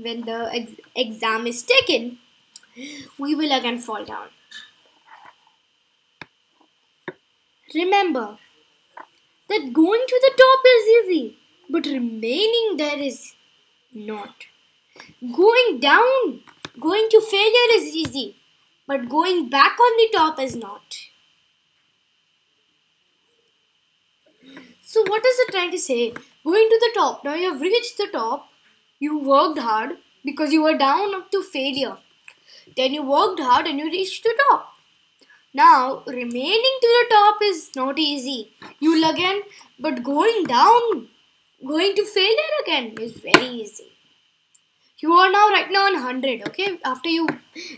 when 0.02 0.22
the 0.22 0.50
ex 0.52 0.72
exam 0.94 1.46
is 1.46 1.62
taken, 1.62 2.18
we 3.18 3.34
will 3.34 3.52
again 3.52 3.78
fall 3.78 4.04
down. 4.04 4.28
Remember 7.74 8.38
that 9.48 9.72
going 9.72 10.04
to 10.08 10.20
the 10.22 10.32
top 10.42 10.60
is 10.74 10.88
easy, 10.96 11.38
but 11.68 11.86
remaining 11.86 12.76
there 12.76 12.98
is 12.98 13.34
not. 13.92 14.46
Going 15.34 15.78
down, 15.80 16.40
going 16.78 17.08
to 17.10 17.20
failure 17.20 17.70
is 17.74 17.94
easy, 17.94 18.36
but 18.86 19.08
going 19.08 19.48
back 19.48 19.78
on 19.78 19.96
the 19.98 20.08
top 20.12 20.40
is 20.40 20.56
not. 20.56 20.96
So 24.82 25.02
what 25.06 25.24
is 25.24 25.38
it 25.38 25.52
trying 25.52 25.70
to 25.70 25.78
say? 25.78 26.12
Going 26.44 26.68
to 26.68 26.78
the 26.80 26.90
top. 26.94 27.24
Now 27.24 27.34
you 27.34 27.52
have 27.52 27.60
reached 27.60 27.96
the 27.96 28.08
top. 28.08 28.49
You 29.00 29.18
worked 29.18 29.58
hard 29.58 29.96
because 30.24 30.52
you 30.52 30.62
were 30.62 30.78
down 30.78 31.14
up 31.14 31.30
to 31.32 31.42
failure. 31.42 31.96
Then 32.76 32.94
you 32.94 33.02
worked 33.02 33.40
hard 33.40 33.66
and 33.66 33.78
you 33.78 33.86
reached 33.86 34.22
the 34.22 34.34
top. 34.48 34.74
Now 35.52 36.04
remaining 36.06 36.76
to 36.82 36.88
the 36.96 37.06
top 37.10 37.38
is 37.42 37.70
not 37.74 37.98
easy. 37.98 38.52
You'll 38.78 39.10
again, 39.10 39.42
but 39.78 40.04
going 40.04 40.44
down, 40.44 41.08
going 41.66 41.96
to 41.96 42.04
failure 42.04 42.52
again 42.62 42.94
is 43.00 43.14
very 43.14 43.48
easy 43.48 43.90
you 45.02 45.12
are 45.14 45.30
now 45.32 45.48
right 45.48 45.70
now 45.70 45.86
on 45.86 45.94
100 45.94 46.46
okay 46.48 46.68
after 46.84 47.08
you 47.08 47.26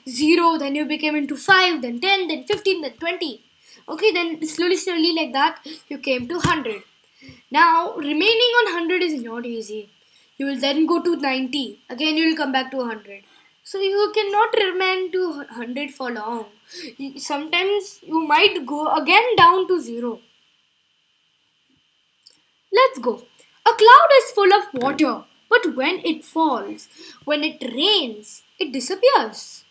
0 0.08 0.58
then 0.58 0.74
you 0.74 0.85
became 0.92 1.16
into 1.20 1.37
5 1.37 1.80
then 1.82 2.00
10 2.00 2.28
then 2.28 2.44
15 2.44 2.82
then 2.85 2.94
20 3.04 3.30
okay 3.94 4.12
then 4.16 4.30
slowly 4.54 4.78
slowly 4.85 5.12
like 5.18 5.32
that 5.38 5.68
you 5.88 5.98
came 6.08 6.26
to 6.32 6.35
100 6.35 6.82
now 7.58 7.94
remaining 8.08 8.56
on 8.61 8.72
100 8.74 9.02
is 9.08 9.16
not 9.22 9.46
easy 9.54 9.82
you 10.38 10.46
will 10.46 10.58
then 10.58 10.86
go 10.86 11.00
to 11.02 11.16
90 11.16 11.80
again 11.90 12.16
you 12.16 12.28
will 12.28 12.36
come 12.36 12.52
back 12.52 12.70
to 12.70 12.78
100 12.78 13.22
so 13.64 13.78
you 13.78 14.12
cannot 14.14 14.54
remain 14.54 15.12
to 15.12 15.36
100 15.36 15.92
for 15.92 16.10
long. 16.10 16.46
Sometimes 17.16 18.00
you 18.02 18.26
might 18.26 18.66
go 18.66 18.92
again 18.94 19.36
down 19.36 19.68
to 19.68 19.80
0 19.80 20.18
let's 22.72 22.98
go. 22.98 23.22
A 23.64 23.70
cloud 23.70 24.08
is 24.18 24.30
full 24.32 24.52
of 24.52 24.64
water 24.74 25.24
but 25.48 25.76
when 25.76 26.00
it 26.04 26.24
falls, 26.24 26.88
when 27.24 27.44
it 27.44 27.62
rains, 27.62 28.42
it 28.58 28.72
disappears. 28.72 29.64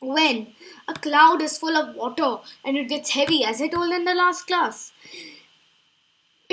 When 0.00 0.54
a 0.88 0.94
cloud 0.94 1.42
is 1.42 1.58
full 1.58 1.76
of 1.76 1.94
water 1.94 2.38
and 2.64 2.78
it 2.78 2.88
gets 2.88 3.10
heavy, 3.10 3.44
as 3.44 3.60
I 3.60 3.68
told 3.68 3.92
in 3.92 4.04
the 4.04 4.14
last 4.14 4.46
class, 4.46 4.92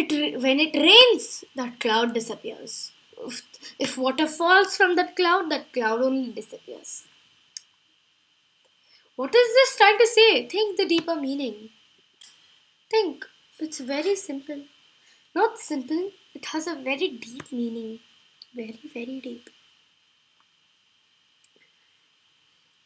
it 0.01 0.41
when 0.41 0.59
it 0.59 0.75
rains, 0.75 1.43
that 1.55 1.79
cloud 1.79 2.13
disappears. 2.13 2.91
If, 3.25 3.41
if 3.77 3.97
water 3.97 4.27
falls 4.27 4.75
from 4.75 4.95
that 4.95 5.15
cloud, 5.15 5.51
that 5.51 5.71
cloud 5.73 6.01
only 6.01 6.31
disappears. 6.31 7.03
What 9.15 9.35
is 9.35 9.53
this 9.53 9.77
trying 9.77 9.99
to 9.99 10.07
say? 10.07 10.47
Think 10.47 10.77
the 10.77 10.87
deeper 10.87 11.15
meaning. 11.15 11.69
Think. 12.89 13.25
It's 13.59 13.79
very 13.79 14.15
simple. 14.15 14.63
Not 15.35 15.59
simple, 15.59 16.11
it 16.33 16.45
has 16.47 16.67
a 16.67 16.75
very 16.75 17.09
deep 17.09 17.51
meaning. 17.51 17.99
Very, 18.55 18.79
very 18.93 19.19
deep. 19.21 19.49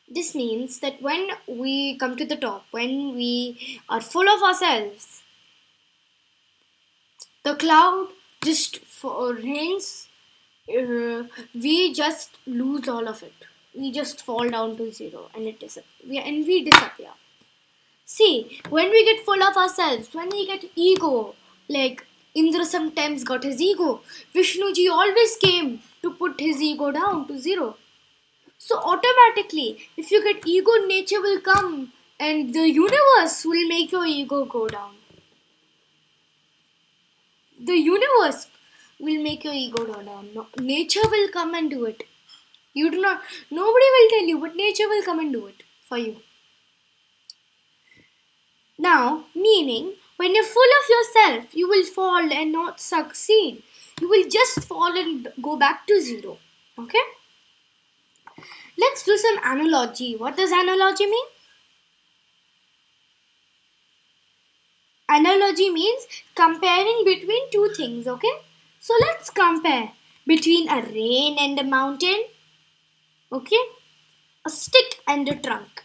This 0.07 0.35
means 0.35 0.79
that 0.79 1.01
when 1.01 1.29
we 1.47 1.97
come 1.97 2.15
to 2.17 2.25
the 2.25 2.35
top, 2.35 2.65
when 2.71 3.15
we 3.15 3.81
are 3.89 4.01
full 4.01 4.29
of 4.29 4.43
ourselves, 4.43 5.23
the 7.45 7.55
cloud 7.55 8.07
just 8.43 8.79
rains, 9.03 10.07
uh, 10.67 11.23
we 11.53 11.93
just 11.93 12.37
lose 12.47 12.87
all 12.89 13.07
of 13.07 13.21
it. 13.21 13.33
We 13.75 13.91
just 13.91 14.23
fall 14.23 14.49
down 14.49 14.75
to 14.77 14.91
zero 14.91 15.29
and 15.35 15.45
it 15.45 15.59
disappears. 15.59 16.23
And 16.25 16.47
we 16.47 16.63
disappear. 16.63 17.11
See, 18.05 18.61
when 18.69 18.89
we 18.89 19.05
get 19.05 19.25
full 19.25 19.43
of 19.43 19.55
ourselves, 19.57 20.13
when 20.13 20.29
we 20.29 20.47
get 20.47 20.65
ego, 20.75 21.35
like 21.69 22.05
Indra 22.33 22.65
sometimes 22.65 23.23
got 23.23 23.43
his 23.43 23.61
ego. 23.61 24.01
Vishnuji 24.33 24.89
always 24.89 25.37
came 25.37 25.79
to 26.01 26.13
put 26.13 26.39
his 26.39 26.61
ego 26.61 26.91
down 26.91 27.27
to 27.27 27.39
zero. 27.39 27.77
So 28.57 28.77
automatically, 28.79 29.87
if 29.97 30.11
you 30.11 30.23
get 30.23 30.47
ego, 30.47 30.71
nature 30.87 31.21
will 31.21 31.39
come 31.41 31.93
and 32.19 32.53
the 32.53 32.69
universe 32.69 33.45
will 33.45 33.67
make 33.67 33.91
your 33.91 34.05
ego 34.05 34.45
go 34.45 34.67
down. 34.67 34.95
The 37.65 37.77
universe 37.77 38.47
will 38.99 39.21
make 39.23 39.43
your 39.43 39.53
ego 39.53 39.85
go 39.85 40.01
down. 40.01 40.29
No, 40.33 40.47
nature 40.59 41.07
will 41.09 41.29
come 41.29 41.53
and 41.55 41.69
do 41.69 41.85
it. 41.85 42.03
You 42.73 42.91
do 42.91 43.01
not, 43.01 43.21
nobody 43.49 43.85
will 43.95 44.09
tell 44.09 44.27
you, 44.27 44.39
but 44.39 44.55
nature 44.55 44.87
will 44.87 45.03
come 45.03 45.19
and 45.19 45.31
do 45.33 45.45
it 45.47 45.63
for 45.87 45.97
you. 45.97 46.17
Now, 48.77 49.25
meaning 49.33 49.93
when 50.17 50.35
you're 50.35 50.43
full 50.43 50.73
of 50.79 50.89
yourself, 50.95 51.55
you 51.55 51.67
will 51.67 51.85
fall 51.85 52.31
and 52.31 52.51
not 52.51 52.79
succeed. 52.79 53.63
You 54.01 54.09
will 54.09 54.27
just 54.29 54.65
fall 54.65 54.97
and 54.97 55.29
go 55.41 55.55
back 55.57 55.87
to 55.87 56.01
zero. 56.01 56.37
Okay? 56.77 57.05
let's 58.77 59.03
do 59.03 59.17
some 59.17 59.37
analogy. 59.43 60.15
What 60.15 60.37
does 60.37 60.51
analogy 60.51 61.05
mean? 61.05 61.25
Analogy 65.17 65.69
means 65.69 66.07
comparing 66.35 67.03
between 67.05 67.49
two 67.49 67.69
things, 67.77 68.05
okay? 68.05 68.35
So 68.79 68.93
let's 68.99 69.29
compare 69.29 69.91
between 70.27 70.67
a 70.69 70.81
rain 70.81 71.37
and 71.39 71.57
a 71.57 71.63
mountain, 71.63 72.25
okay? 73.31 73.63
A 74.45 74.49
stick 74.49 74.99
and 75.07 75.29
a 75.29 75.35
trunk. 75.35 75.83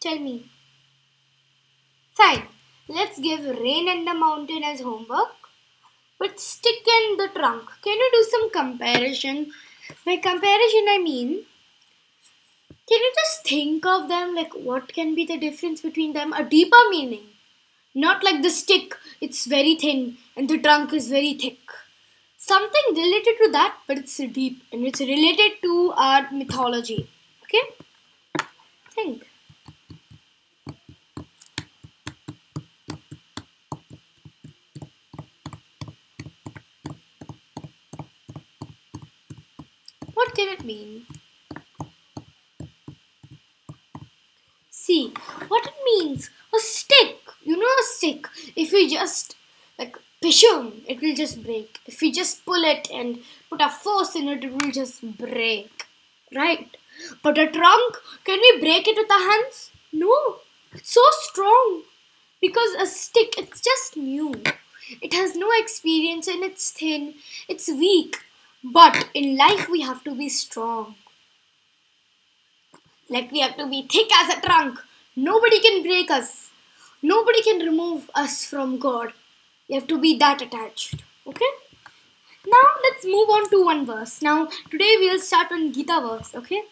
Tell 0.00 0.18
me. 0.18 0.50
Fine. 2.12 2.48
Let's 2.88 3.20
give 3.20 3.44
rain 3.44 3.88
and 3.88 4.06
the 4.06 4.14
mountain 4.14 4.64
as 4.64 4.80
homework. 4.80 5.36
But 6.18 6.40
stick 6.40 6.86
and 6.96 7.20
the 7.20 7.28
trunk. 7.38 7.70
Can 7.82 7.96
you 7.96 8.10
do 8.12 8.26
some 8.30 8.50
comparison? 8.50 9.52
By 10.04 10.16
comparison, 10.16 10.86
I 10.88 10.98
mean, 11.02 11.44
can 12.88 12.98
you 13.00 13.12
just 13.16 13.46
think 13.46 13.86
of 13.86 14.08
them 14.08 14.34
like 14.34 14.52
what 14.52 14.92
can 14.92 15.14
be 15.14 15.24
the 15.24 15.38
difference 15.38 15.80
between 15.80 16.12
them? 16.12 16.32
A 16.32 16.44
deeper 16.44 16.76
meaning. 16.90 17.26
Not 17.94 18.24
like 18.24 18.42
the 18.42 18.50
stick, 18.50 18.96
it's 19.20 19.46
very 19.46 19.76
thin, 19.76 20.16
and 20.36 20.48
the 20.48 20.58
trunk 20.58 20.92
is 20.92 21.08
very 21.08 21.34
thick. 21.34 21.58
Something 22.36 22.82
related 22.90 23.36
to 23.42 23.50
that, 23.52 23.76
but 23.86 23.98
it's 23.98 24.16
deep 24.16 24.62
and 24.72 24.84
it's 24.86 25.00
related 25.00 25.62
to 25.62 25.92
our 25.96 26.28
mythology. 26.32 27.08
Okay? 27.44 27.62
Think. 28.94 29.24
Can 40.44 40.52
it 40.52 40.64
mean? 40.64 41.06
See, 44.68 45.14
what 45.48 45.64
it 45.66 45.72
means? 45.86 46.28
A 46.54 46.58
stick. 46.58 47.16
You 47.42 47.56
know 47.56 47.66
a 47.80 47.82
stick. 47.84 48.26
If 48.54 48.70
we 48.70 48.90
just 48.90 49.36
like 49.78 49.96
pishum, 50.22 50.82
it 50.86 50.96
it 50.96 51.00
will 51.00 51.14
just 51.14 51.42
break. 51.42 51.78
If 51.86 52.02
we 52.02 52.12
just 52.12 52.44
pull 52.44 52.62
it 52.72 52.90
and 52.90 53.20
put 53.48 53.62
a 53.62 53.70
force 53.70 54.14
in 54.16 54.28
it, 54.28 54.44
it 54.44 54.52
will 54.52 54.70
just 54.70 55.16
break. 55.16 55.86
Right? 56.34 56.76
But 57.22 57.38
a 57.38 57.50
trunk, 57.50 57.96
can 58.24 58.38
we 58.38 58.60
break 58.60 58.86
it 58.86 58.98
with 58.98 59.10
our 59.10 59.26
hands? 59.30 59.70
No. 59.94 60.40
It's 60.74 60.92
so 60.92 61.06
strong. 61.22 61.84
Because 62.42 62.74
a 62.74 62.84
stick, 62.84 63.38
it's 63.38 63.62
just 63.62 63.96
new. 63.96 64.34
It 65.00 65.14
has 65.14 65.34
no 65.36 65.50
experience 65.56 66.28
and 66.28 66.44
it's 66.44 66.70
thin. 66.70 67.14
It's 67.48 67.68
weak. 67.68 68.18
But 68.64 69.10
in 69.12 69.36
life, 69.36 69.68
we 69.68 69.82
have 69.82 70.02
to 70.04 70.14
be 70.14 70.28
strong. 70.30 70.94
Like 73.10 73.30
we 73.30 73.40
have 73.40 73.56
to 73.58 73.66
be 73.66 73.82
thick 73.82 74.08
as 74.16 74.34
a 74.34 74.40
trunk. 74.40 74.78
Nobody 75.14 75.60
can 75.60 75.82
break 75.82 76.10
us. 76.10 76.50
Nobody 77.02 77.42
can 77.42 77.58
remove 77.58 78.10
us 78.14 78.44
from 78.46 78.78
God. 78.78 79.12
You 79.68 79.74
have 79.78 79.86
to 79.88 80.00
be 80.00 80.16
that 80.18 80.40
attached. 80.40 81.02
Okay? 81.26 81.50
Now 82.46 82.68
let's 82.82 83.04
move 83.04 83.28
on 83.28 83.50
to 83.50 83.64
one 83.64 83.84
verse. 83.84 84.22
Now 84.22 84.48
today 84.70 84.96
we'll 84.98 85.20
start 85.20 85.52
on 85.52 85.72
Gita 85.72 86.00
verse. 86.00 86.34
Okay? 86.34 86.62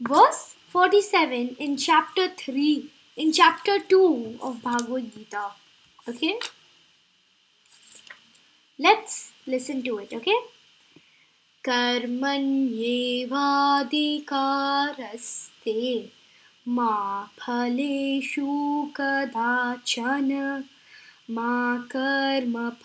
Verse 0.00 0.54
47 0.68 1.56
in 1.58 1.76
chapter 1.76 2.28
3, 2.28 2.90
in 3.16 3.32
chapter 3.32 3.78
2 3.80 4.38
of 4.40 4.62
Bhagavad 4.62 5.12
Gita. 5.12 5.48
Okay? 6.08 6.38
Let's 8.78 9.32
listen 9.46 9.82
to 9.82 9.98
it. 9.98 10.12
Okay? 10.12 10.36
कर्मण्येवाधिकारस्ते 11.68 12.52
मा 16.76 16.94
फलेषु 17.38 18.54
कदाचन 18.96 20.30
मा 21.36 21.54
कर्मफलहेतुर्भुः 21.94 22.82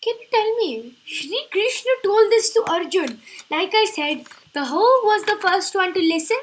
Can 0.01 0.15
you 0.19 0.27
tell 0.33 0.55
me? 0.57 0.95
Shri 1.05 1.39
Krishna 1.51 1.91
told 2.03 2.31
this 2.31 2.49
to 2.55 2.63
Arjun. 2.67 3.21
Like 3.49 3.73
I 3.73 3.85
said, 3.85 4.25
the 4.53 4.65
who 4.65 4.83
was 5.11 5.23
the 5.23 5.37
first 5.41 5.75
one 5.75 5.93
to 5.93 5.99
listen 5.99 6.37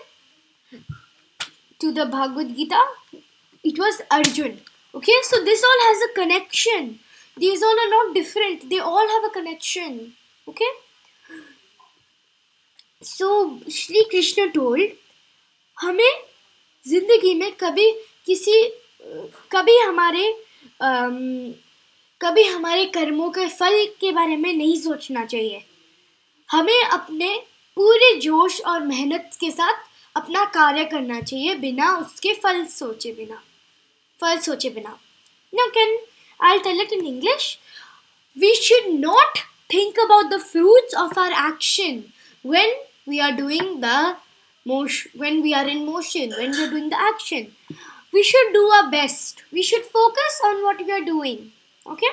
to 1.80 1.92
the 1.92 2.06
Bhagavad 2.06 2.56
Gita? 2.56 2.82
It 3.64 3.78
was 3.78 4.00
Arjun. 4.10 4.60
Okay, 4.94 5.18
so 5.22 5.44
this 5.44 5.62
all 5.64 5.82
has 5.88 6.02
a 6.02 6.14
connection. 6.14 6.98
These 7.36 7.62
all 7.62 7.78
are 7.78 7.90
not 7.90 8.14
different. 8.14 8.68
They 8.68 8.78
all 8.78 9.08
have 9.08 9.24
a 9.24 9.30
connection. 9.30 10.14
Okay? 10.46 10.72
So 13.04 13.28
Shri 13.72 14.02
Krishna 14.10 14.48
told 14.50 14.90
हमें 15.78 16.12
ज़िंदगी 16.86 17.34
में 17.34 17.50
कभी 17.60 17.90
किसी 18.26 18.62
कभी 19.52 19.76
हमारे 19.78 20.26
कभी 22.20 22.42
हमारे 22.44 22.84
कर्मों 22.94 23.30
के 23.38 23.48
फल 23.48 23.84
के 24.00 24.12
बारे 24.12 24.36
में 24.36 24.52
नहीं 24.52 24.76
सोचना 24.80 25.24
चाहिए 25.24 25.62
हमें 26.48 26.82
अपने 26.82 27.36
पूरे 27.76 28.14
जोश 28.20 28.60
और 28.66 28.82
मेहनत 28.86 29.30
के 29.40 29.50
साथ 29.50 29.82
अपना 30.16 30.44
कार्य 30.54 30.84
करना 30.84 31.20
चाहिए 31.20 31.54
बिना 31.58 31.96
उसके 31.96 32.34
फल 32.42 32.64
सोचे 32.66 33.12
बिना 33.16 33.42
first 34.22 34.48
soche 34.48 34.68
bina 34.76 34.94
now 35.60 35.68
can 35.76 35.94
i'll 36.40 36.64
tell 36.68 36.86
it 36.86 36.92
in 36.98 37.06
english? 37.14 37.58
We 38.42 38.54
should 38.54 38.94
not 38.94 39.40
think 39.68 39.96
about 40.02 40.30
the 40.30 40.38
fruits 40.38 40.94
of 40.94 41.16
our 41.18 41.32
action 41.32 42.12
when 42.42 42.70
we 43.06 43.20
are 43.20 43.32
doing 43.36 43.80
the 43.80 44.16
motion 44.64 45.10
when 45.22 45.42
we 45.42 45.52
are 45.54 45.66
in 45.68 45.84
motion 45.84 46.30
when 46.30 46.52
we 46.52 46.64
are 46.64 46.70
doing 46.70 46.88
the 46.88 47.00
action. 47.00 47.54
We 48.12 48.22
should 48.22 48.52
do 48.52 48.62
our 48.76 48.90
best. 48.90 49.42
We 49.50 49.62
should 49.62 49.84
focus 49.84 50.40
on 50.44 50.62
what 50.62 50.78
we 50.78 50.92
are 50.92 51.04
doing. 51.04 51.52
Okay? 51.86 52.12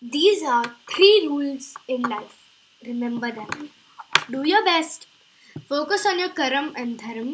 These 0.00 0.42
are 0.42 0.74
three 0.90 1.26
rules 1.28 1.74
in 1.86 2.02
life. 2.02 2.38
Remember 2.84 3.30
them 3.30 3.70
do 4.30 4.46
your 4.46 4.64
best 4.64 5.06
focus 5.68 6.06
on 6.12 6.18
your 6.18 6.32
karam 6.40 6.72
and 6.76 6.98
dharam 7.02 7.32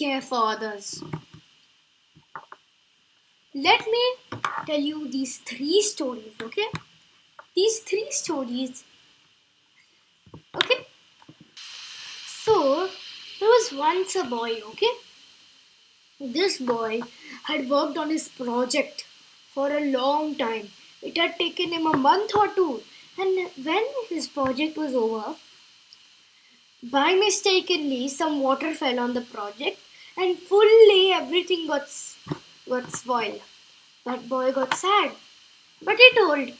care 0.00 0.20
for 0.32 0.42
others 0.56 0.90
let 3.68 3.88
me 3.96 4.04
tell 4.66 4.84
you 4.90 5.08
these 5.16 5.38
three 5.52 5.80
stories 5.92 6.46
okay 6.50 6.68
these 7.58 7.78
three 7.80 8.06
stories. 8.10 8.84
Okay. 10.54 10.76
So 12.26 12.88
there 13.40 13.48
was 13.48 13.72
once 13.72 14.14
a 14.14 14.24
boy, 14.24 14.50
okay? 14.70 14.92
This 16.20 16.58
boy 16.58 17.00
had 17.44 17.68
worked 17.68 17.98
on 17.98 18.10
his 18.10 18.28
project 18.28 19.06
for 19.54 19.70
a 19.72 19.80
long 19.90 20.36
time. 20.36 20.68
It 21.02 21.16
had 21.16 21.36
taken 21.38 21.72
him 21.72 21.86
a 21.86 21.96
month 21.96 22.36
or 22.36 22.46
two. 22.54 22.82
And 23.18 23.50
when 23.64 23.84
his 24.08 24.28
project 24.28 24.76
was 24.76 24.94
over, 24.94 25.34
by 26.82 27.14
mistakenly 27.14 28.08
some 28.08 28.40
water 28.40 28.74
fell 28.74 28.98
on 28.98 29.14
the 29.14 29.20
project 29.20 29.80
and 30.16 30.38
fully 30.38 31.12
everything 31.12 31.66
got, 31.66 31.88
got 32.68 32.90
spoiled. 32.92 33.40
That 34.04 34.28
boy 34.28 34.52
got 34.52 34.74
sad. 34.74 35.12
But 35.82 35.96
he 35.96 36.10
told, 36.14 36.52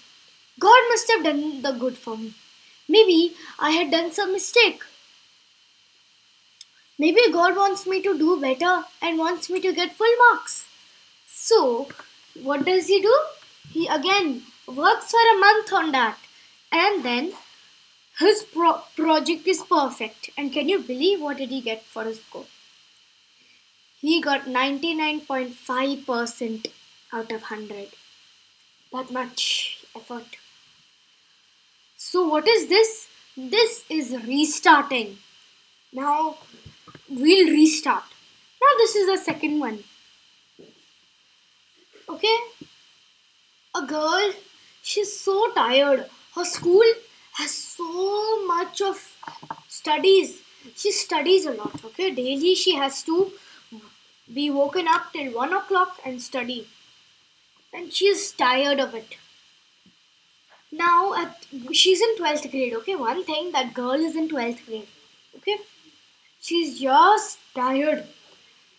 God 0.59 0.81
must 0.89 1.11
have 1.11 1.25
done 1.25 1.63
the 1.63 1.73
good 1.73 1.97
for 1.97 2.17
me. 2.17 2.35
Maybe 2.89 3.35
I 3.59 3.71
had 3.71 3.91
done 3.91 4.13
some 4.13 4.33
mistake. 4.33 4.83
Maybe 6.99 7.21
God 7.33 7.57
wants 7.57 7.87
me 7.87 8.03
to 8.03 8.19
do 8.19 8.41
better 8.41 8.85
and 9.01 9.19
wants 9.19 9.49
me 9.49 9.61
to 9.61 9.73
get 9.73 9.95
full 9.95 10.15
marks. 10.31 10.67
So, 11.29 11.89
what 12.43 12.65
does 12.65 12.89
he 12.89 13.01
do? 13.01 13.17
He 13.71 13.87
again 13.87 14.43
works 14.67 15.11
for 15.11 15.21
a 15.21 15.39
month 15.39 15.73
on 15.73 15.93
that. 15.93 16.19
And 16.73 17.05
then 17.05 17.33
his 18.19 18.43
pro- 18.43 18.83
project 18.97 19.47
is 19.47 19.63
perfect. 19.63 20.31
And 20.37 20.53
can 20.53 20.69
you 20.69 20.81
believe 20.81 21.21
what 21.21 21.37
did 21.37 21.51
he 21.51 21.61
get 21.61 21.85
for 21.85 22.03
his 22.05 22.21
score? 22.21 22.47
He 24.01 24.21
got 24.21 24.47
99.5% 24.47 26.67
out 27.13 27.31
of 27.33 27.43
100. 27.43 27.89
That 28.93 29.11
much 29.11 29.85
effort. 29.95 30.37
So, 31.97 32.29
what 32.29 32.49
is 32.49 32.69
this? 32.69 33.09
This 33.37 33.85
is 33.89 34.17
restarting. 34.25 35.19
Now, 35.93 36.39
we'll 37.09 37.49
restart. 37.49 38.05
Now, 38.61 38.77
this 38.79 38.97
is 38.97 39.07
the 39.07 39.19
second 39.19 39.61
one. 39.61 39.85
Okay? 42.09 42.37
A 43.75 43.83
girl, 43.87 44.33
she's 44.83 45.21
so 45.21 45.53
tired. 45.53 46.09
Her 46.35 46.45
school 46.45 46.85
has 47.39 47.53
so 47.53 48.47
much 48.47 48.81
of 48.83 49.01
studies. 49.69 50.43
She 50.75 50.91
studies 50.93 51.47
a 51.47 51.53
lot, 51.53 51.85
okay? 51.85 52.11
Daily 52.11 52.55
she 52.55 52.75
has 52.75 53.03
to 53.05 53.31
be 54.33 54.51
woken 54.51 54.89
up 54.89 55.13
till 55.13 55.33
1 55.33 55.53
o'clock 55.53 55.99
and 56.05 56.21
study. 56.21 56.67
And 57.73 57.93
she 57.93 58.07
is 58.07 58.33
tired 58.33 58.81
of 58.81 58.95
it. 58.95 59.17
Now, 60.71 61.15
at, 61.15 61.47
she's 61.73 62.01
in 62.03 62.17
12th 62.17 62.51
grade, 62.51 62.75
okay? 62.75 62.97
One 62.97 63.25
thing, 63.25 63.53
that 63.53 63.73
girl 63.73 63.95
is 63.95 64.17
in 64.17 64.29
12th 64.29 64.67
grade, 64.67 64.89
okay? 65.37 65.59
She's 66.41 66.81
just 66.81 67.39
tired. 67.55 68.05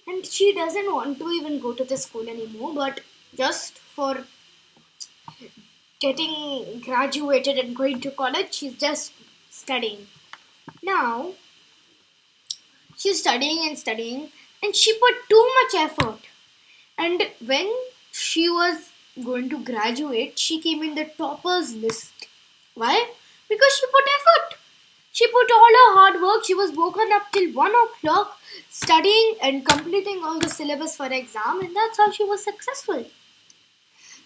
And 0.05 0.25
she 0.25 0.53
doesn't 0.53 0.93
want 0.93 1.17
to 1.19 1.29
even 1.29 1.59
go 1.59 1.73
to 1.73 1.83
the 1.83 1.97
school 1.97 2.27
anymore, 2.27 2.73
but 2.75 3.01
just 3.35 3.79
for 3.79 4.25
getting 5.99 6.79
graduated 6.79 7.57
and 7.57 7.75
going 7.75 7.99
to 8.01 8.11
college, 8.11 8.53
she's 8.53 8.77
just 8.77 9.11
studying. 9.49 10.07
Now, 10.81 11.31
she's 12.97 13.19
studying 13.19 13.67
and 13.67 13.77
studying, 13.77 14.29
and 14.63 14.75
she 14.75 14.97
put 14.97 15.15
too 15.29 15.49
much 15.61 15.75
effort. 15.75 16.19
And 16.97 17.23
when 17.45 17.69
she 18.11 18.49
was 18.49 18.89
going 19.23 19.49
to 19.49 19.63
graduate, 19.63 20.39
she 20.39 20.61
came 20.61 20.83
in 20.83 20.95
the 20.95 21.05
toppers 21.17 21.75
list. 21.75 22.27
Why? 22.75 23.11
Because 23.49 23.73
she 23.77 23.85
put 23.91 24.03
effort. 24.15 24.57
She 25.11 25.27
put 25.27 25.51
all 25.51 25.73
her 25.79 25.93
hard 25.99 26.21
work. 26.21 26.45
She 26.45 26.53
was 26.53 26.71
woken 26.71 27.09
up 27.11 27.31
till 27.33 27.51
1 27.51 27.71
o'clock 27.83 28.39
studying 28.69 29.35
and 29.41 29.65
completing 29.65 30.23
all 30.23 30.39
the 30.39 30.49
syllabus 30.49 30.95
for 30.95 31.07
exam, 31.07 31.61
and 31.61 31.75
that's 31.75 31.97
how 31.97 32.11
she 32.11 32.23
was 32.23 32.43
successful. 32.43 33.05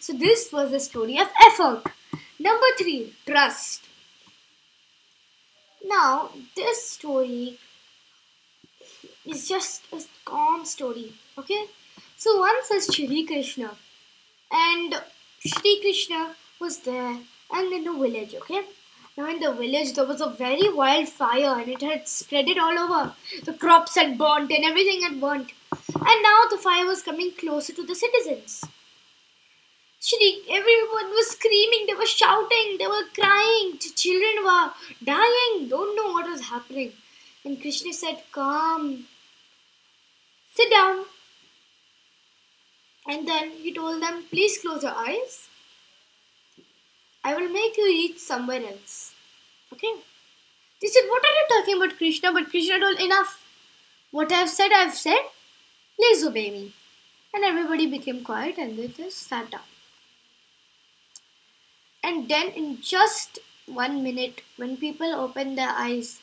So 0.04 0.12
this 0.12 0.52
was 0.52 0.72
the 0.72 0.82
story 0.82 1.18
of 1.18 1.30
effort. 1.48 1.84
Number 2.38 2.70
three, 2.78 3.14
trust. 3.26 3.84
Now 5.86 6.32
this 6.58 6.90
story 6.90 7.58
is 9.26 9.48
just 9.48 9.84
a 9.94 10.02
calm 10.26 10.66
story. 10.66 11.14
Okay. 11.38 11.68
So 12.18 12.38
once 12.38 12.70
was 12.70 12.94
Shri 12.94 13.26
Krishna, 13.26 13.72
and 14.52 15.02
Shri 15.40 15.80
Krishna 15.80 16.36
was 16.60 16.80
there, 16.80 17.20
and 17.54 17.72
in 17.72 17.86
the 17.86 17.94
village. 17.94 18.36
Okay. 18.42 18.62
Now 19.16 19.30
in 19.30 19.40
the 19.40 19.54
village 19.54 19.94
there 19.94 20.06
was 20.06 20.20
a 20.20 20.30
very 20.44 20.68
wild 20.68 21.08
fire, 21.08 21.56
and 21.62 21.70
it 21.70 21.82
had 21.82 22.10
spread 22.10 22.50
it 22.50 22.58
all 22.58 22.78
over. 22.78 23.16
The 23.46 23.54
crops 23.54 23.96
had 23.96 24.18
burnt, 24.18 24.52
and 24.52 24.66
everything 24.66 25.04
had 25.04 25.22
burnt. 25.22 25.54
And 25.72 26.24
now 26.30 26.40
the 26.52 26.64
fire 26.70 26.86
was 26.86 27.02
coming 27.02 27.32
closer 27.40 27.72
to 27.72 27.86
the 27.86 27.96
citizens. 27.96 28.66
Shri, 30.06 30.42
everyone 30.50 31.12
was 31.18 31.30
screaming, 31.30 31.86
they 31.88 31.94
were 31.94 32.06
shouting, 32.06 32.76
they 32.78 32.88
were 32.88 33.06
crying, 33.18 33.78
the 33.82 33.90
children 33.96 34.44
were 34.44 34.72
dying, 35.02 35.70
don't 35.70 35.96
know 35.96 36.12
what 36.12 36.30
was 36.30 36.42
happening. 36.42 36.92
And 37.46 37.62
Krishna 37.62 37.94
said, 37.94 38.22
Come, 38.34 39.06
sit 40.54 40.70
down. 40.70 41.06
And 43.08 43.26
then 43.26 43.52
he 43.52 43.74
told 43.74 44.04
them, 44.04 44.26
Please 44.30 44.58
close 44.58 44.84
your 44.84 44.94
eyes. 44.94 45.48
I 47.24 47.36
will 47.36 47.48
make 47.48 47.78
you 47.78 47.86
reach 47.86 48.20
somewhere 48.20 48.62
else. 48.62 49.14
Okay? 49.72 49.94
They 50.82 50.88
said, 50.88 51.08
What 51.08 51.24
are 51.24 51.36
you 51.40 51.46
talking 51.50 51.78
about, 51.78 51.98
Krishna? 51.98 52.34
But 52.34 52.50
Krishna 52.50 52.78
told, 52.78 53.00
Enough. 53.00 53.40
What 54.12 54.34
I 54.34 54.40
have 54.40 54.50
said, 54.50 54.72
I 54.74 54.84
have 54.84 54.96
said. 54.96 55.30
Please 55.96 56.26
obey 56.26 56.52
me. 56.52 56.74
And 57.34 57.46
everybody 57.46 57.88
became 57.88 58.22
quiet 58.22 58.58
and 58.58 58.78
they 58.78 58.88
just 58.90 59.20
sat 59.20 59.50
down. 59.50 59.73
And 62.04 62.28
then, 62.30 62.50
in 62.50 62.82
just 62.82 63.40
one 63.66 64.04
minute, 64.04 64.42
when 64.58 64.76
people 64.78 65.14
opened 65.14 65.58
their 65.58 65.70
eyes, 65.70 66.20